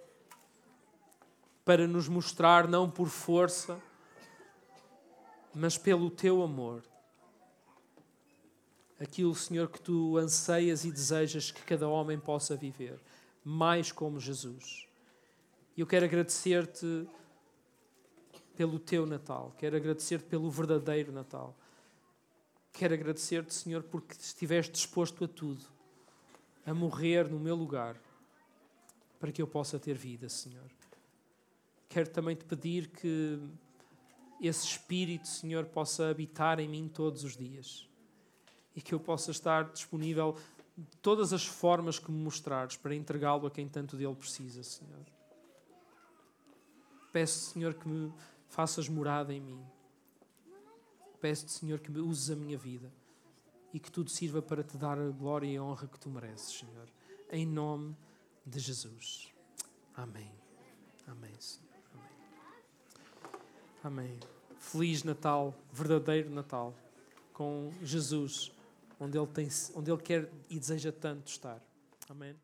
para 1.64 1.86
nos 1.86 2.08
mostrar, 2.08 2.68
não 2.68 2.90
por 2.90 3.08
força, 3.08 3.80
mas 5.54 5.78
pelo 5.78 6.10
teu 6.10 6.42
amor. 6.42 6.82
Aquilo, 8.98 9.34
Senhor, 9.34 9.68
que 9.68 9.80
tu 9.80 10.16
anseias 10.16 10.84
e 10.84 10.90
desejas 10.90 11.50
que 11.50 11.62
cada 11.62 11.88
homem 11.88 12.18
possa 12.18 12.56
viver, 12.56 12.98
mais 13.44 13.92
como 13.92 14.18
Jesus. 14.18 14.88
E 15.76 15.80
eu 15.80 15.86
quero 15.86 16.04
agradecer-te 16.04 17.06
pelo 18.56 18.78
teu 18.78 19.04
Natal, 19.04 19.52
quero 19.58 19.76
agradecer-te 19.76 20.24
pelo 20.26 20.50
verdadeiro 20.50 21.12
Natal. 21.12 21.56
Quero 22.72 22.94
agradecer-te, 22.94 23.54
Senhor, 23.54 23.84
porque 23.84 24.14
estiveste 24.14 24.72
disposto 24.72 25.24
a 25.24 25.28
tudo, 25.28 25.64
a 26.66 26.74
morrer 26.74 27.28
no 27.28 27.38
meu 27.38 27.54
lugar, 27.54 27.96
para 29.20 29.30
que 29.30 29.40
eu 29.40 29.46
possa 29.46 29.78
ter 29.78 29.96
vida, 29.96 30.28
Senhor. 30.28 30.68
Quero 31.88 32.08
também 32.10 32.34
te 32.34 32.44
pedir 32.44 32.88
que 32.88 33.38
esse 34.46 34.66
Espírito, 34.66 35.28
Senhor, 35.28 35.64
possa 35.66 36.08
habitar 36.08 36.58
em 36.60 36.68
mim 36.68 36.88
todos 36.88 37.24
os 37.24 37.36
dias 37.36 37.88
e 38.74 38.82
que 38.82 38.94
eu 38.94 39.00
possa 39.00 39.30
estar 39.30 39.70
disponível 39.72 40.36
de 40.76 40.96
todas 40.98 41.32
as 41.32 41.46
formas 41.46 41.98
que 41.98 42.10
me 42.10 42.22
mostrares 42.22 42.76
para 42.76 42.94
entregá-lo 42.94 43.46
a 43.46 43.50
quem 43.50 43.68
tanto 43.68 43.96
dele 43.96 44.14
precisa, 44.14 44.62
Senhor. 44.62 45.04
Peço, 47.12 47.52
Senhor, 47.52 47.74
que 47.74 47.86
me 47.86 48.12
faças 48.48 48.88
morada 48.88 49.32
em 49.32 49.40
mim. 49.40 49.64
Peço-te, 51.20 51.52
Senhor, 51.52 51.78
que 51.78 51.90
me 51.90 52.00
uses 52.00 52.30
a 52.30 52.36
minha 52.36 52.58
vida 52.58 52.92
e 53.72 53.78
que 53.78 53.90
tudo 53.90 54.10
sirva 54.10 54.42
para 54.42 54.64
te 54.64 54.76
dar 54.76 54.98
a 54.98 55.10
glória 55.10 55.46
e 55.46 55.56
a 55.56 55.62
honra 55.62 55.86
que 55.86 55.98
tu 55.98 56.10
mereces, 56.10 56.58
Senhor. 56.58 56.88
Em 57.30 57.46
nome 57.46 57.96
de 58.44 58.58
Jesus. 58.58 59.32
Amém. 59.94 60.32
Amém, 61.06 61.34
Senhor. 61.38 61.64
Amém. 63.82 64.33
Feliz 64.70 65.04
Natal, 65.04 65.54
verdadeiro 65.72 66.30
Natal, 66.30 66.74
com 67.32 67.70
Jesus, 67.82 68.50
onde 68.98 69.18
Ele, 69.18 69.26
tem, 69.26 69.48
onde 69.74 69.90
ele 69.90 70.02
quer 70.02 70.30
e 70.48 70.58
deseja 70.58 70.90
tanto 70.90 71.28
estar. 71.28 71.62
Amém. 72.08 72.34